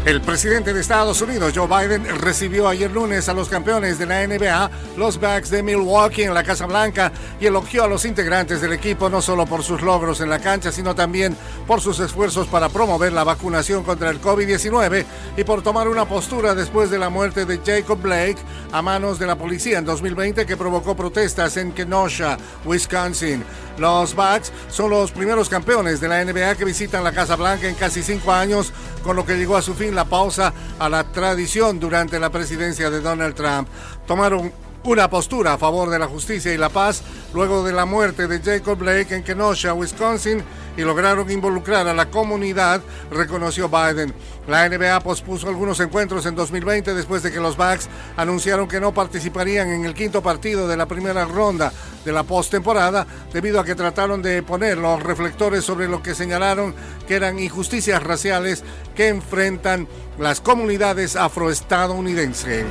El 0.04 0.22
presidente 0.22 0.72
de 0.72 0.80
Estados 0.80 1.20
Unidos, 1.20 1.52
Joe 1.54 1.66
Biden, 1.66 2.04
recibió 2.20 2.68
ayer 2.68 2.90
lunes 2.90 3.28
a 3.28 3.34
los 3.34 3.48
campeones 3.48 3.98
de 3.98 4.06
la 4.06 4.26
NBA, 4.26 4.70
los 4.96 5.20
Bucks 5.20 5.50
de 5.50 5.62
Milwaukee, 5.62 6.22
en 6.22 6.32
la 6.32 6.44
Casa 6.44 6.66
Blanca 6.66 7.12
y 7.38 7.46
elogió 7.46 7.84
a 7.84 7.88
los 7.88 8.04
integrantes 8.04 8.62
del 8.62 8.72
equipo 8.72 9.10
no 9.10 9.20
solo 9.20 9.44
por 9.44 9.62
sus 9.62 9.82
logros 9.82 10.20
en 10.20 10.30
la 10.30 10.38
cancha, 10.38 10.72
sino 10.72 10.94
también 10.94 11.36
por 11.66 11.80
sus 11.80 12.00
esfuerzos 12.00 12.46
para 12.46 12.70
promover 12.70 13.12
la 13.12 13.24
vacunación 13.24 13.82
contra 13.82 14.08
el 14.08 14.20
COVID-19 14.20 15.04
y 15.36 15.44
por 15.44 15.62
tomar 15.62 15.88
una 15.88 16.06
postura 16.06 16.54
después 16.54 16.90
de 16.90 16.98
la 16.98 17.10
muerte 17.10 17.44
de 17.44 17.58
Jacob 17.58 18.00
Blake 18.00 18.38
a 18.72 18.80
manos 18.80 19.18
de 19.18 19.26
la 19.26 19.36
policía 19.36 19.78
en 19.78 19.84
2020 19.84 20.46
que 20.46 20.56
provocó 20.56 20.96
protestas 20.96 21.56
en 21.58 21.72
Kenosha, 21.72 22.38
Wisconsin. 22.64 23.44
Los 23.78 24.14
Bucks 24.14 24.52
son 24.70 24.90
los 24.90 25.12
primeros 25.12 25.48
campeones 25.48 26.00
de 26.00 26.08
la 26.08 26.24
NBA 26.24 26.54
que 26.56 26.64
visitan 26.64 27.04
la 27.04 27.12
Casa 27.12 27.36
Blanca 27.36 27.68
en 27.68 27.74
casi 27.74 28.02
cinco 28.02 28.32
años, 28.32 28.72
con 29.04 29.14
lo 29.14 29.24
que 29.24 29.36
llegó 29.36 29.56
a 29.56 29.62
su 29.62 29.74
fin 29.74 29.87
la 29.94 30.04
pausa 30.04 30.52
a 30.78 30.88
la 30.88 31.04
tradición 31.04 31.80
durante 31.80 32.18
la 32.18 32.30
presidencia 32.30 32.90
de 32.90 33.00
Donald 33.00 33.34
Trump. 33.34 33.68
Tomaron 34.06 34.52
una 34.88 35.10
postura 35.10 35.52
a 35.52 35.58
favor 35.58 35.90
de 35.90 35.98
la 35.98 36.06
justicia 36.06 36.52
y 36.54 36.56
la 36.56 36.70
paz 36.70 37.02
luego 37.34 37.62
de 37.62 37.72
la 37.72 37.84
muerte 37.84 38.26
de 38.26 38.40
Jacob 38.40 38.78
Blake 38.78 39.14
en 39.14 39.22
Kenosha, 39.22 39.74
Wisconsin, 39.74 40.42
y 40.78 40.82
lograron 40.82 41.30
involucrar 41.30 41.86
a 41.86 41.92
la 41.92 42.08
comunidad, 42.08 42.80
reconoció 43.10 43.68
Biden. 43.68 44.14
La 44.46 44.66
NBA 44.66 45.00
pospuso 45.00 45.48
algunos 45.48 45.78
encuentros 45.80 46.24
en 46.24 46.34
2020 46.34 46.94
después 46.94 47.22
de 47.22 47.30
que 47.30 47.38
los 47.38 47.58
Bucks 47.58 47.88
anunciaron 48.16 48.66
que 48.66 48.80
no 48.80 48.94
participarían 48.94 49.68
en 49.68 49.84
el 49.84 49.92
quinto 49.92 50.22
partido 50.22 50.66
de 50.66 50.78
la 50.78 50.86
primera 50.86 51.26
ronda 51.26 51.70
de 52.02 52.12
la 52.12 52.22
postemporada 52.22 53.06
debido 53.30 53.60
a 53.60 53.64
que 53.64 53.74
trataron 53.74 54.22
de 54.22 54.42
poner 54.42 54.78
los 54.78 55.02
reflectores 55.02 55.64
sobre 55.64 55.86
lo 55.86 56.02
que 56.02 56.14
señalaron 56.14 56.74
que 57.06 57.16
eran 57.16 57.38
injusticias 57.38 58.02
raciales 58.02 58.64
que 58.94 59.08
enfrentan 59.08 59.86
las 60.18 60.40
comunidades 60.40 61.14
afroestadounidenses. 61.14 62.64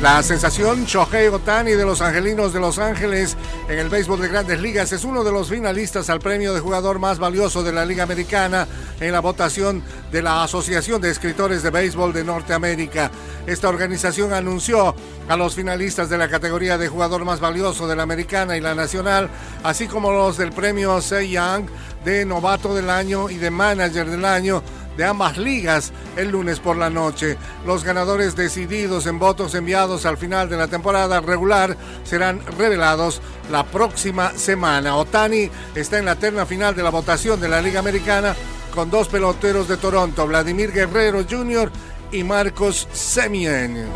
La 0.00 0.22
sensación 0.22 0.86
Shohei 0.86 1.28
Otani 1.28 1.72
de 1.72 1.84
los 1.84 2.00
Angelinos 2.00 2.54
de 2.54 2.60
Los 2.60 2.78
Ángeles 2.78 3.36
en 3.68 3.78
el 3.78 3.90
béisbol 3.90 4.18
de 4.18 4.28
grandes 4.28 4.58
ligas 4.58 4.92
es 4.92 5.04
uno 5.04 5.22
de 5.22 5.30
los 5.30 5.50
finalistas 5.50 6.08
al 6.08 6.20
premio 6.20 6.54
de 6.54 6.60
jugador 6.60 6.98
más 6.98 7.18
valioso 7.18 7.62
de 7.62 7.74
la 7.74 7.84
Liga 7.84 8.04
Americana 8.04 8.66
en 8.98 9.12
la 9.12 9.20
votación 9.20 9.82
de 10.10 10.22
la 10.22 10.42
Asociación 10.42 11.02
de 11.02 11.10
Escritores 11.10 11.62
de 11.62 11.68
Béisbol 11.68 12.14
de 12.14 12.24
Norteamérica. 12.24 13.10
Esta 13.46 13.68
organización 13.68 14.32
anunció 14.32 14.94
a 15.28 15.36
los 15.36 15.54
finalistas 15.54 16.08
de 16.08 16.16
la 16.16 16.30
categoría 16.30 16.78
de 16.78 16.88
jugador 16.88 17.26
más 17.26 17.38
valioso 17.38 17.86
de 17.86 17.96
la 17.96 18.02
Americana 18.02 18.56
y 18.56 18.62
la 18.62 18.74
Nacional, 18.74 19.28
así 19.62 19.86
como 19.86 20.12
los 20.12 20.38
del 20.38 20.52
premio 20.52 21.02
Cy 21.02 21.28
Young 21.28 21.66
de 22.06 22.24
Novato 22.24 22.74
del 22.74 22.88
Año 22.88 23.28
y 23.28 23.34
de 23.34 23.50
Manager 23.50 24.08
del 24.08 24.24
Año 24.24 24.62
de 25.00 25.06
ambas 25.06 25.38
ligas 25.38 25.94
el 26.18 26.30
lunes 26.30 26.60
por 26.60 26.76
la 26.76 26.90
noche. 26.90 27.38
Los 27.64 27.84
ganadores 27.84 28.36
decididos 28.36 29.06
en 29.06 29.18
votos 29.18 29.54
enviados 29.54 30.04
al 30.04 30.18
final 30.18 30.50
de 30.50 30.58
la 30.58 30.68
temporada 30.68 31.22
regular 31.22 31.74
serán 32.04 32.42
revelados 32.58 33.22
la 33.50 33.64
próxima 33.64 34.32
semana. 34.36 34.96
Otani 34.96 35.48
está 35.74 35.98
en 35.98 36.04
la 36.04 36.16
terna 36.16 36.44
final 36.44 36.76
de 36.76 36.82
la 36.82 36.90
votación 36.90 37.40
de 37.40 37.48
la 37.48 37.62
Liga 37.62 37.80
Americana 37.80 38.36
con 38.74 38.90
dos 38.90 39.08
peloteros 39.08 39.68
de 39.68 39.78
Toronto, 39.78 40.26
Vladimir 40.26 40.70
Guerrero 40.70 41.24
Jr. 41.26 41.72
y 42.12 42.22
Marcos 42.22 42.86
Semien. 42.92 43.88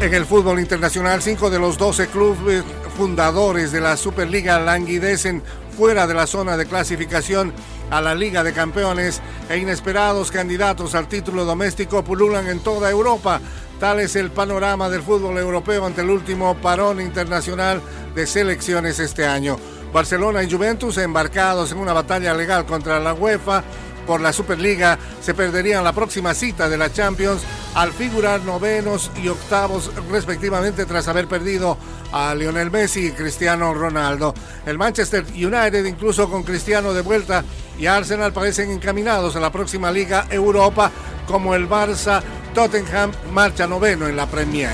En 0.00 0.14
el 0.14 0.24
fútbol 0.24 0.60
internacional, 0.60 1.20
cinco 1.20 1.50
de 1.50 1.58
los 1.58 1.76
12 1.78 2.06
clubes 2.06 2.62
fundadores 2.96 3.72
de 3.72 3.80
la 3.80 3.96
Superliga 3.96 4.58
languidecen 4.58 5.42
fuera 5.76 6.06
de 6.06 6.14
la 6.14 6.26
zona 6.26 6.56
de 6.56 6.66
clasificación 6.66 7.52
a 7.90 8.00
la 8.00 8.14
Liga 8.14 8.42
de 8.42 8.52
Campeones 8.52 9.20
e 9.50 9.58
inesperados 9.58 10.30
candidatos 10.30 10.94
al 10.94 11.06
título 11.06 11.44
doméstico 11.44 12.02
pululan 12.02 12.48
en 12.48 12.60
toda 12.60 12.90
Europa. 12.90 13.40
Tal 13.78 14.00
es 14.00 14.16
el 14.16 14.30
panorama 14.30 14.88
del 14.88 15.02
fútbol 15.02 15.36
europeo 15.36 15.84
ante 15.84 16.00
el 16.00 16.08
último 16.08 16.56
parón 16.56 17.00
internacional 17.00 17.82
de 18.14 18.26
selecciones 18.26 18.98
este 18.98 19.26
año. 19.26 19.58
Barcelona 19.92 20.42
y 20.42 20.50
Juventus 20.50 20.96
embarcados 20.96 21.72
en 21.72 21.78
una 21.78 21.92
batalla 21.92 22.32
legal 22.32 22.64
contra 22.64 22.98
la 22.98 23.12
UEFA 23.12 23.62
por 24.06 24.20
la 24.20 24.32
Superliga 24.32 24.98
se 25.20 25.34
perderían 25.34 25.84
la 25.84 25.92
próxima 25.92 26.32
cita 26.32 26.68
de 26.68 26.78
la 26.78 26.92
Champions 26.92 27.42
al 27.76 27.92
figurar 27.92 28.40
novenos 28.40 29.10
y 29.22 29.28
octavos 29.28 29.90
respectivamente 30.10 30.86
tras 30.86 31.08
haber 31.08 31.28
perdido 31.28 31.76
a 32.10 32.34
Lionel 32.34 32.70
Messi 32.70 33.08
y 33.08 33.12
Cristiano 33.12 33.74
Ronaldo. 33.74 34.32
El 34.64 34.78
Manchester 34.78 35.24
United 35.34 35.84
incluso 35.84 36.30
con 36.30 36.42
Cristiano 36.42 36.94
de 36.94 37.02
vuelta 37.02 37.44
y 37.78 37.86
Arsenal 37.86 38.32
parecen 38.32 38.70
encaminados 38.70 39.36
a 39.36 39.40
la 39.40 39.52
próxima 39.52 39.92
Liga 39.92 40.26
Europa 40.30 40.90
como 41.28 41.54
el 41.54 41.68
Barça 41.68 42.22
Tottenham 42.54 43.12
marcha 43.32 43.66
noveno 43.66 44.08
en 44.08 44.16
la 44.16 44.26
Premier. 44.26 44.70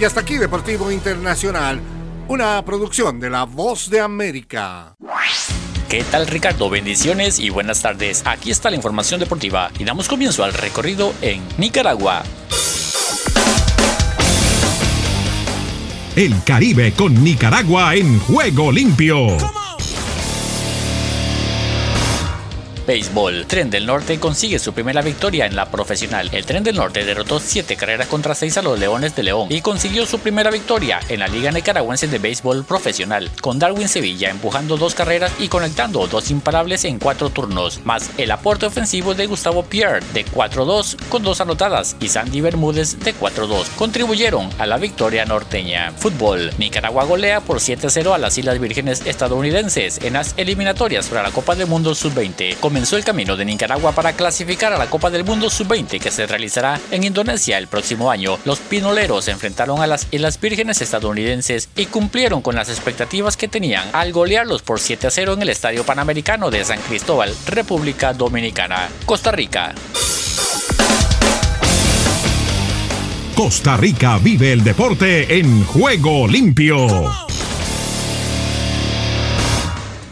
Y 0.00 0.04
hasta 0.04 0.20
aquí 0.20 0.36
Deportivo 0.36 0.90
Internacional, 0.90 1.80
una 2.26 2.62
producción 2.64 3.20
de 3.20 3.30
La 3.30 3.44
Voz 3.44 3.88
de 3.88 4.00
América. 4.00 4.96
¿Qué 5.88 6.02
tal 6.02 6.26
Ricardo? 6.26 6.68
Bendiciones 6.68 7.38
y 7.38 7.48
buenas 7.48 7.80
tardes. 7.80 8.22
Aquí 8.26 8.50
está 8.50 8.70
la 8.70 8.76
información 8.76 9.20
deportiva 9.20 9.70
y 9.78 9.84
damos 9.84 10.08
comienzo 10.08 10.42
al 10.42 10.52
recorrido 10.52 11.14
en 11.22 11.40
Nicaragua. 11.58 12.24
El 16.16 16.42
Caribe 16.42 16.92
con 16.92 17.22
Nicaragua 17.22 17.94
en 17.94 18.18
juego 18.18 18.72
limpio. 18.72 19.28
Béisbol. 22.86 23.46
Tren 23.46 23.70
del 23.70 23.86
Norte 23.86 24.20
consigue 24.20 24.58
su 24.58 24.72
primera 24.72 25.02
victoria 25.02 25.46
en 25.46 25.56
la 25.56 25.70
profesional. 25.70 26.30
El 26.32 26.46
Tren 26.46 26.62
del 26.62 26.76
Norte 26.76 27.04
derrotó 27.04 27.40
7 27.40 27.76
carreras 27.76 28.06
contra 28.06 28.34
6 28.34 28.58
a 28.58 28.62
los 28.62 28.78
Leones 28.78 29.16
de 29.16 29.22
León 29.22 29.48
y 29.50 29.60
consiguió 29.60 30.06
su 30.06 30.18
primera 30.18 30.50
victoria 30.50 31.00
en 31.08 31.20
la 31.20 31.28
Liga 31.28 31.50
Nicaragüense 31.50 32.08
de 32.08 32.18
Béisbol 32.18 32.64
Profesional, 32.64 33.30
con 33.40 33.58
Darwin 33.58 33.88
Sevilla 33.88 34.30
empujando 34.30 34.76
dos 34.76 34.94
carreras 34.94 35.32
y 35.38 35.48
conectando 35.48 36.06
dos 36.06 36.30
imparables 36.30 36.84
en 36.84 36.98
cuatro 36.98 37.30
turnos, 37.30 37.84
más 37.84 38.10
el 38.18 38.30
aporte 38.30 38.66
ofensivo 38.66 39.14
de 39.14 39.26
Gustavo 39.26 39.64
Pierre 39.64 40.04
de 40.14 40.24
4-2 40.24 40.96
con 41.08 41.22
dos 41.22 41.40
anotadas 41.40 41.96
y 42.00 42.08
Sandy 42.08 42.40
Bermúdez 42.40 42.98
de 43.00 43.14
4-2 43.14 43.66
contribuyeron 43.76 44.48
a 44.58 44.66
la 44.66 44.78
victoria 44.78 45.24
norteña. 45.24 45.92
Fútbol. 45.92 46.52
Nicaragua 46.58 47.04
golea 47.04 47.40
por 47.40 47.58
7-0 47.58 48.14
a 48.14 48.18
las 48.18 48.38
Islas 48.38 48.60
Vírgenes 48.60 49.02
estadounidenses 49.06 49.98
en 50.02 50.14
las 50.14 50.34
eliminatorias 50.36 51.08
para 51.08 51.22
la 51.22 51.30
Copa 51.30 51.54
del 51.54 51.66
Mundo 51.66 51.94
Sub-20 51.94 52.56
comenzó 52.76 52.98
el 52.98 53.04
camino 53.04 53.38
de 53.38 53.46
Nicaragua 53.46 53.92
para 53.92 54.12
clasificar 54.12 54.70
a 54.70 54.76
la 54.76 54.90
Copa 54.90 55.08
del 55.08 55.24
Mundo 55.24 55.48
Sub-20 55.48 55.98
que 55.98 56.10
se 56.10 56.26
realizará 56.26 56.78
en 56.90 57.04
Indonesia 57.04 57.56
el 57.56 57.68
próximo 57.68 58.10
año. 58.10 58.38
Los 58.44 58.58
pinoleros 58.58 59.28
enfrentaron 59.28 59.80
a 59.80 59.86
las 59.86 60.06
Islas 60.10 60.38
Vírgenes 60.38 60.82
estadounidenses 60.82 61.70
y 61.74 61.86
cumplieron 61.86 62.42
con 62.42 62.54
las 62.54 62.68
expectativas 62.68 63.38
que 63.38 63.48
tenían 63.48 63.88
al 63.94 64.12
golearlos 64.12 64.60
por 64.60 64.78
7 64.78 65.06
a 65.06 65.10
0 65.10 65.32
en 65.32 65.40
el 65.40 65.48
Estadio 65.48 65.84
Panamericano 65.84 66.50
de 66.50 66.66
San 66.66 66.78
Cristóbal, 66.82 67.34
República 67.46 68.12
Dominicana. 68.12 68.90
Costa 69.06 69.32
Rica. 69.32 69.74
Costa 73.34 73.78
Rica 73.78 74.18
vive 74.18 74.52
el 74.52 74.62
deporte 74.62 75.38
en 75.38 75.64
juego 75.64 76.28
limpio. 76.28 77.25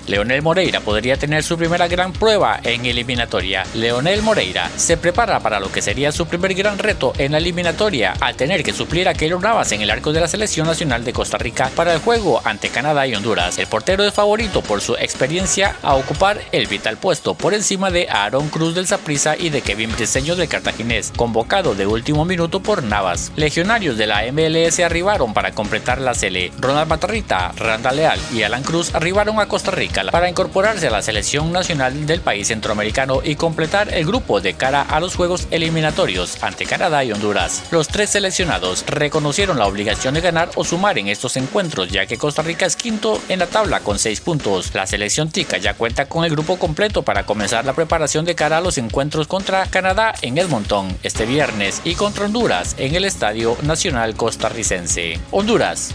Leonel 0.07 0.43
Moreira 0.43 0.81
podría 0.81 1.17
tener 1.17 1.43
su 1.43 1.57
primera 1.57 1.89
gran 1.89 2.13
prueba 2.13 2.61
en 2.63 2.85
eliminatoria. 2.85 3.65
Leonel 3.75 4.23
Moreira 4.23 4.71
se 4.77 4.99
prepara 4.99 5.41
para 5.41 5.61
lo 5.61 5.73
que 5.73 5.81
sería 5.81 6.13
su 6.13 6.27
primer 6.27 6.55
gran 6.55 6.79
reto 6.79 7.15
en 7.17 7.33
la 7.33 7.39
eliminatoria 7.39 8.15
al 8.21 8.37
tener 8.37 8.63
que 8.63 8.75
suplir 8.75 9.09
a 9.09 9.15
Keylor 9.15 9.41
Navas 9.41 9.73
en 9.73 9.81
el 9.81 9.91
arco 9.91 10.13
de 10.13 10.21
la 10.21 10.29
selección 10.29 10.67
nacional 10.67 11.05
de 11.05 11.15
Costa 11.15 11.39
Rica 11.39 11.71
para 11.75 11.95
el 11.95 12.01
juego 12.01 12.43
ante 12.45 12.69
Canadá 12.69 13.07
y 13.07 13.15
Honduras. 13.15 13.59
El 13.59 13.67
portero 13.67 14.05
es 14.05 14.13
favorito 14.13 14.61
por 14.61 14.83
su 14.83 14.95
experiencia 14.95 15.77
a 15.83 15.95
ocupar 15.95 16.39
el 16.53 16.67
vital 16.67 16.99
puesto 16.99 17.35
por 17.35 17.55
encima 17.55 17.91
de 17.91 18.07
Aaron 18.11 18.49
Cruz 18.51 18.75
del 18.75 18.87
Saprissa 18.87 19.37
y 19.39 19.49
de 19.49 19.63
Kevin 19.63 19.93
Briseño 19.93 20.37
del 20.37 20.49
Cartaginés, 20.49 21.13
convocado 21.17 21.75
de 21.75 21.87
último 21.87 22.27
minuto 22.27 22.61
por 22.61 22.83
Navas. 22.83 23.33
Legionarios 23.37 23.97
de 23.97 24.07
la 24.07 24.23
MLS 24.31 24.81
arribaron 24.81 25.33
para 25.33 25.53
completar 25.53 26.01
la 26.01 26.15
Cele. 26.15 26.53
Ronald 26.59 26.89
Matarrita, 26.89 27.53
Randa 27.57 27.91
Leal 27.93 28.21
y 28.35 28.43
Alan 28.43 28.63
Cruz 28.63 28.95
arribaron 28.95 29.41
a 29.41 29.47
Costa 29.47 29.71
Rica 29.71 29.94
para 30.11 30.29
incorporarse 30.29 30.89
a 30.89 30.91
la 30.91 31.03
selección 31.03 31.53
nacional 31.53 32.07
del 32.07 32.21
país 32.21 32.49
centroamericano 32.49 33.21
y 33.23 33.37
completar 33.37 33.95
el 33.95 34.05
grupo 34.05 34.41
de 34.41 34.55
cara 34.55 34.83
a 34.83 34.99
los 34.99 35.15
juegos 35.15 35.47
eliminatorios 35.53 36.43
ante 36.43 36.67
Canadá 36.67 37.05
y 37.05 37.13
Honduras. 37.13 37.63
Los 37.71 37.87
tres 37.87 38.11
seleccionados 38.11 38.85
reconocieron 38.87 39.59
la 39.59 39.67
obligación 39.67 40.15
de 40.15 40.21
ganar 40.21 40.51
o 40.57 40.65
sumar 40.65 40.99
en 40.99 41.07
estos 41.07 41.37
encuentros, 41.37 41.91
ya 41.91 42.07
que 42.07 42.19
Costa 42.19 42.43
Rica 42.43 42.67
es 42.67 42.75
quinto 42.75 43.21
en 43.29 43.39
la 43.39 43.47
tabla 43.47 43.81
con 43.81 44.01
seis 44.01 44.21
puntos. 44.21 44.75
La 44.75 44.87
selección 44.87 45.31
tica 45.31 45.59
ya 45.59 45.75
cuenta 45.75 46.07
con 46.07 46.25
el 46.25 46.33
grupo 46.33 46.59
completo 46.59 47.03
para 47.03 47.25
comenzar 47.25 47.65
la 47.65 47.75
preparación 47.75 48.25
de 48.25 48.35
cara 48.35 48.59
a 48.59 48.61
los 48.61 48.79
encuentros 48.79 49.29
contra 49.29 49.67
Canadá 49.67 50.13
en 50.23 50.39
Edmonton 50.39 50.89
este 51.05 51.25
viernes 51.25 51.81
y 51.85 51.95
contra 51.95 52.25
Honduras 52.25 52.75
en 52.79 52.97
el 52.97 53.05
Estadio 53.05 53.57
Nacional 53.63 54.17
Costarricense. 54.17 55.21
Honduras. 55.31 55.95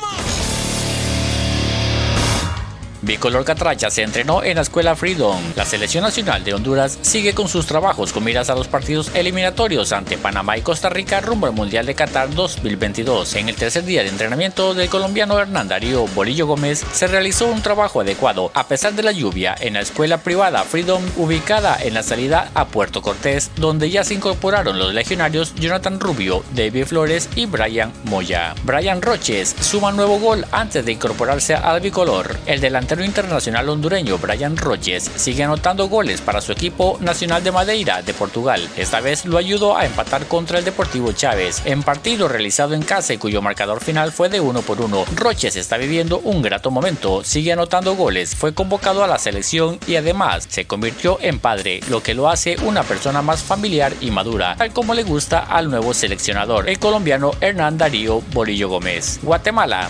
Bicolor 3.11 3.43
Catracha 3.43 3.91
se 3.91 4.03
entrenó 4.03 4.41
en 4.41 4.55
la 4.55 4.61
escuela 4.61 4.95
Freedom. 4.95 5.37
La 5.57 5.65
selección 5.65 6.01
nacional 6.01 6.45
de 6.45 6.53
Honduras 6.53 6.97
sigue 7.01 7.33
con 7.33 7.49
sus 7.49 7.65
trabajos 7.65 8.13
con 8.13 8.23
miras 8.23 8.49
a 8.49 8.55
los 8.55 8.69
partidos 8.69 9.11
eliminatorios 9.13 9.91
ante 9.91 10.17
Panamá 10.17 10.57
y 10.57 10.61
Costa 10.61 10.87
Rica 10.87 11.19
rumbo 11.19 11.45
al 11.45 11.51
Mundial 11.51 11.85
de 11.85 11.93
Qatar 11.93 12.33
2022. 12.33 13.35
En 13.35 13.49
el 13.49 13.57
tercer 13.57 13.83
día 13.83 14.03
de 14.03 14.07
entrenamiento 14.07 14.73
del 14.73 14.87
colombiano 14.87 15.37
Hernán 15.37 15.67
Darío 15.67 16.07
Bolillo 16.15 16.47
Gómez 16.47 16.85
se 16.93 17.07
realizó 17.07 17.47
un 17.47 17.61
trabajo 17.61 17.99
adecuado 17.99 18.49
a 18.53 18.67
pesar 18.67 18.93
de 18.93 19.03
la 19.03 19.11
lluvia 19.11 19.55
en 19.59 19.73
la 19.73 19.81
escuela 19.81 20.19
privada 20.19 20.63
Freedom 20.63 21.03
ubicada 21.17 21.77
en 21.81 21.95
la 21.95 22.03
salida 22.03 22.49
a 22.53 22.67
Puerto 22.67 23.01
Cortés 23.01 23.51
donde 23.57 23.89
ya 23.89 24.05
se 24.05 24.13
incorporaron 24.13 24.79
los 24.79 24.93
legionarios 24.93 25.53
Jonathan 25.55 25.99
Rubio, 25.99 26.45
David 26.55 26.85
Flores 26.85 27.27
y 27.35 27.45
Brian 27.45 27.91
Moya. 28.05 28.55
Brian 28.63 29.01
Roches 29.01 29.53
suma 29.59 29.91
nuevo 29.91 30.17
gol 30.17 30.45
antes 30.53 30.85
de 30.85 30.93
incorporarse 30.93 31.55
al 31.55 31.81
bicolor. 31.81 32.37
El 32.45 32.61
delantero 32.61 33.00
internacional 33.03 33.69
hondureño 33.69 34.17
Brian 34.17 34.57
Roches 34.57 35.09
sigue 35.15 35.43
anotando 35.43 35.87
goles 35.87 36.21
para 36.21 36.41
su 36.41 36.51
equipo 36.51 36.97
nacional 37.01 37.43
de 37.43 37.51
Madeira 37.51 38.01
de 38.01 38.13
Portugal. 38.13 38.67
Esta 38.77 39.01
vez 39.01 39.25
lo 39.25 39.37
ayudó 39.37 39.77
a 39.77 39.85
empatar 39.85 40.25
contra 40.27 40.59
el 40.59 40.65
Deportivo 40.65 41.11
Chávez 41.11 41.61
en 41.65 41.83
partido 41.83 42.27
realizado 42.27 42.73
en 42.73 42.83
casa 42.83 43.13
y 43.13 43.17
cuyo 43.17 43.41
marcador 43.41 43.81
final 43.81 44.11
fue 44.11 44.29
de 44.29 44.39
uno 44.39 44.61
por 44.61 44.81
uno. 44.81 45.05
Roches 45.15 45.55
está 45.55 45.77
viviendo 45.77 46.19
un 46.19 46.41
grato 46.41 46.71
momento, 46.71 47.23
sigue 47.23 47.53
anotando 47.53 47.95
goles, 47.95 48.35
fue 48.35 48.53
convocado 48.53 49.03
a 49.03 49.07
la 49.07 49.17
selección 49.17 49.79
y 49.87 49.95
además 49.95 50.45
se 50.49 50.65
convirtió 50.65 51.17
en 51.21 51.39
padre, 51.39 51.81
lo 51.89 52.03
que 52.03 52.13
lo 52.13 52.29
hace 52.29 52.57
una 52.63 52.83
persona 52.83 53.21
más 53.21 53.43
familiar 53.43 53.93
y 54.01 54.11
madura, 54.11 54.55
tal 54.57 54.71
como 54.73 54.93
le 54.93 55.03
gusta 55.03 55.39
al 55.39 55.69
nuevo 55.69 55.93
seleccionador, 55.93 56.69
el 56.69 56.79
colombiano 56.79 57.31
Hernán 57.41 57.77
Darío 57.77 58.21
Borillo 58.31 58.69
Gómez. 58.69 59.19
Guatemala. 59.21 59.89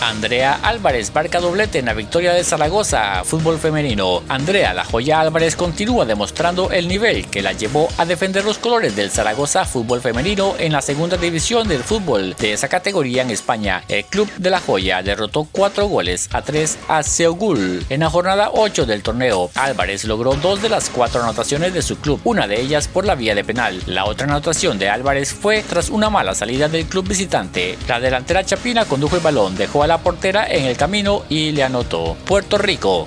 Andrea 0.00 0.60
Álvarez 0.62 1.12
marca 1.12 1.40
doblete 1.40 1.80
en 1.80 1.86
la 1.86 1.92
victoria 1.92 2.32
de 2.32 2.44
Zaragoza, 2.44 3.24
fútbol 3.24 3.58
femenino. 3.58 4.22
Andrea 4.28 4.72
La 4.72 4.84
Joya 4.84 5.20
Álvarez 5.20 5.56
continúa 5.56 6.04
demostrando 6.04 6.70
el 6.70 6.86
nivel 6.86 7.26
que 7.26 7.42
la 7.42 7.52
llevó 7.52 7.88
a 7.98 8.04
defender 8.04 8.44
los 8.44 8.58
colores 8.58 8.94
del 8.94 9.10
Zaragoza 9.10 9.64
fútbol 9.64 10.00
femenino 10.00 10.54
en 10.58 10.72
la 10.72 10.82
segunda 10.82 11.16
división 11.16 11.66
del 11.66 11.82
fútbol 11.82 12.36
de 12.38 12.52
esa 12.52 12.68
categoría 12.68 13.22
en 13.22 13.30
España. 13.30 13.82
El 13.88 14.04
club 14.04 14.30
de 14.36 14.50
La 14.50 14.60
Joya 14.60 15.02
derrotó 15.02 15.48
4 15.50 15.88
goles 15.88 16.28
a 16.32 16.42
3 16.42 16.78
a 16.88 17.02
Seogul 17.02 17.84
en 17.88 18.00
la 18.00 18.10
jornada 18.10 18.50
8 18.52 18.86
del 18.86 19.02
torneo. 19.02 19.50
Álvarez 19.56 20.04
logró 20.04 20.34
dos 20.34 20.62
de 20.62 20.68
las 20.68 20.90
cuatro 20.90 21.22
anotaciones 21.22 21.74
de 21.74 21.82
su 21.82 21.98
club, 21.98 22.20
una 22.22 22.46
de 22.46 22.60
ellas 22.60 22.86
por 22.86 23.04
la 23.04 23.16
vía 23.16 23.34
de 23.34 23.42
penal. 23.42 23.82
La 23.86 24.04
otra 24.04 24.28
anotación 24.28 24.78
de 24.78 24.88
Álvarez 24.88 25.34
fue 25.34 25.64
tras 25.68 25.90
una 25.90 26.08
mala 26.08 26.36
salida 26.36 26.68
del 26.68 26.86
club 26.86 27.08
visitante. 27.08 27.76
La 27.88 27.98
delantera 27.98 28.44
chapina 28.44 28.84
condujo 28.84 29.16
el 29.16 29.22
balón, 29.22 29.56
dejó 29.56 29.82
a 29.82 29.87
la 29.88 29.98
portera 29.98 30.46
en 30.46 30.66
el 30.66 30.76
camino 30.76 31.24
y 31.30 31.50
le 31.52 31.64
anotó. 31.64 32.16
Puerto 32.26 32.58
Rico. 32.58 33.06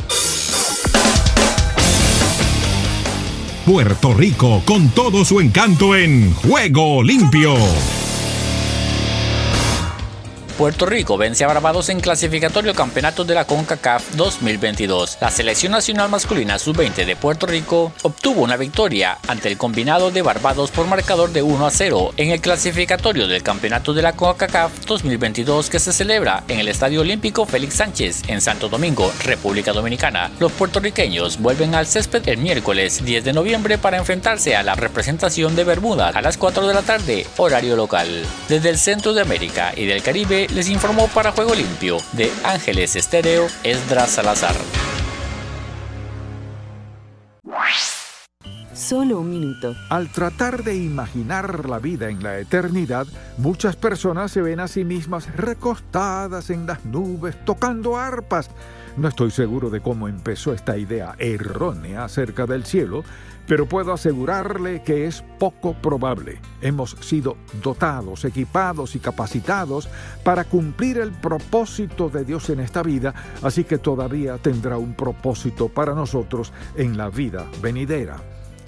Puerto 3.65 4.13
Rico 4.15 4.63
con 4.65 4.89
todo 4.89 5.23
su 5.23 5.39
encanto 5.39 5.95
en 5.95 6.33
Juego 6.33 7.03
Limpio. 7.03 7.53
Puerto 10.61 10.85
Rico 10.85 11.17
vence 11.17 11.43
a 11.43 11.47
Barbados 11.47 11.89
en 11.89 11.99
clasificatorio 11.99 12.75
campeonato 12.75 13.23
de 13.23 13.33
la 13.33 13.45
CONCACAF 13.45 14.11
2022. 14.11 15.17
La 15.19 15.31
selección 15.31 15.71
nacional 15.71 16.07
masculina 16.07 16.59
sub-20 16.59 17.03
de 17.03 17.15
Puerto 17.15 17.47
Rico 17.47 17.91
obtuvo 18.03 18.43
una 18.43 18.57
victoria 18.57 19.17
ante 19.27 19.47
el 19.47 19.57
combinado 19.57 20.11
de 20.11 20.21
Barbados 20.21 20.69
por 20.69 20.85
marcador 20.85 21.31
de 21.31 21.41
1 21.41 21.65
a 21.65 21.71
0 21.71 22.13
en 22.15 22.29
el 22.29 22.41
clasificatorio 22.41 23.27
del 23.27 23.41
campeonato 23.41 23.95
de 23.95 24.03
la 24.03 24.13
CONCACAF 24.13 24.85
2022 24.85 25.71
que 25.71 25.79
se 25.79 25.93
celebra 25.93 26.43
en 26.47 26.59
el 26.59 26.67
Estadio 26.67 27.01
Olímpico 27.01 27.47
Félix 27.47 27.77
Sánchez 27.77 28.21
en 28.27 28.39
Santo 28.39 28.69
Domingo, 28.69 29.11
República 29.23 29.73
Dominicana. 29.73 30.29
Los 30.39 30.51
puertorriqueños 30.51 31.39
vuelven 31.39 31.73
al 31.73 31.87
césped 31.87 32.29
el 32.29 32.37
miércoles 32.37 33.03
10 33.03 33.23
de 33.23 33.33
noviembre 33.33 33.79
para 33.79 33.97
enfrentarse 33.97 34.55
a 34.55 34.61
la 34.61 34.75
representación 34.75 35.55
de 35.55 35.63
Bermuda 35.63 36.09
a 36.09 36.21
las 36.21 36.37
4 36.37 36.67
de 36.67 36.73
la 36.75 36.83
tarde, 36.83 37.25
horario 37.37 37.75
local. 37.75 38.23
Desde 38.47 38.69
el 38.69 38.77
centro 38.77 39.15
de 39.15 39.21
América 39.21 39.73
y 39.75 39.87
del 39.87 40.03
Caribe 40.03 40.49
les 40.53 40.69
informó 40.69 41.07
para 41.07 41.31
Juego 41.31 41.55
Limpio 41.55 41.97
de 42.13 42.31
Ángeles 42.43 42.95
Estéreo 42.95 43.47
Esdras 43.63 44.11
Salazar. 44.11 44.55
Solo 48.73 49.19
un 49.19 49.31
minuto. 49.31 49.73
Al 49.89 50.11
tratar 50.11 50.63
de 50.63 50.75
imaginar 50.75 51.69
la 51.69 51.79
vida 51.79 52.09
en 52.09 52.21
la 52.21 52.39
eternidad, 52.39 53.07
muchas 53.37 53.77
personas 53.77 54.31
se 54.31 54.41
ven 54.41 54.59
a 54.59 54.67
sí 54.67 54.83
mismas 54.83 55.33
recostadas 55.37 56.49
en 56.49 56.65
las 56.65 56.83
nubes, 56.83 57.37
tocando 57.45 57.97
arpas. 57.97 58.49
No 58.97 59.07
estoy 59.07 59.31
seguro 59.31 59.69
de 59.69 59.81
cómo 59.81 60.07
empezó 60.07 60.53
esta 60.53 60.77
idea 60.77 61.15
errónea 61.17 62.03
acerca 62.03 62.45
del 62.45 62.65
cielo, 62.65 63.03
pero 63.47 63.65
puedo 63.65 63.93
asegurarle 63.93 64.83
que 64.83 65.05
es 65.05 65.23
poco 65.39 65.73
probable. 65.73 66.39
Hemos 66.61 66.91
sido 66.99 67.37
dotados, 67.63 68.25
equipados 68.25 68.95
y 68.95 68.99
capacitados 68.99 69.89
para 70.23 70.43
cumplir 70.43 70.97
el 70.97 71.11
propósito 71.11 72.09
de 72.09 72.25
Dios 72.25 72.49
en 72.49 72.59
esta 72.59 72.83
vida, 72.83 73.13
así 73.41 73.63
que 73.63 73.77
todavía 73.77 74.37
tendrá 74.37 74.77
un 74.77 74.93
propósito 74.93 75.69
para 75.69 75.93
nosotros 75.93 76.51
en 76.75 76.97
la 76.97 77.09
vida 77.09 77.45
venidera. 77.61 78.17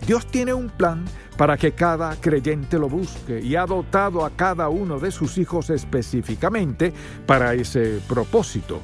Dios 0.08 0.26
tiene 0.28 0.54
un 0.54 0.70
plan 0.70 1.06
para 1.38 1.58
que 1.58 1.72
cada 1.72 2.16
creyente 2.16 2.78
lo 2.78 2.90
busque 2.90 3.40
y 3.40 3.56
ha 3.56 3.66
dotado 3.66 4.26
a 4.26 4.32
cada 4.32 4.70
uno 4.70 5.00
de 5.00 5.12
sus 5.12 5.38
hijos 5.38 5.70
específicamente 5.70 6.94
para 7.26 7.54
ese 7.54 8.02
propósito. 8.08 8.82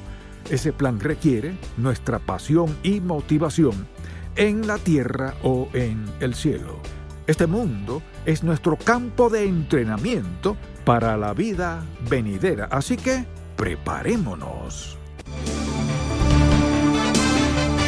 Ese 0.50 0.72
plan 0.72 0.98
requiere 0.98 1.52
nuestra 1.76 2.18
pasión 2.18 2.76
y 2.82 3.00
motivación 3.00 3.86
en 4.34 4.66
la 4.66 4.78
tierra 4.78 5.34
o 5.44 5.68
en 5.72 6.04
el 6.18 6.34
cielo. 6.34 6.80
Este 7.28 7.46
mundo 7.46 8.02
es 8.26 8.42
nuestro 8.42 8.76
campo 8.76 9.30
de 9.30 9.44
entrenamiento 9.44 10.56
para 10.84 11.16
la 11.16 11.34
vida 11.34 11.84
venidera, 12.08 12.64
así 12.64 12.96
que 12.96 13.24
preparémonos. 13.56 14.98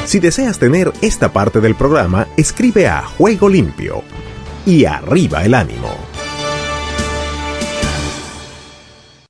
Si 0.05 0.21
deseas 0.21 0.59
tener 0.59 0.93
esta 1.01 1.33
parte 1.33 1.61
del 1.61 1.75
programa, 1.75 2.29
escribe 2.37 2.87
a 2.87 3.03
Juego 3.03 3.49
Limpio 3.49 4.05
y 4.65 4.85
arriba 4.85 5.45
el 5.45 5.55
ánimo. 5.55 6.12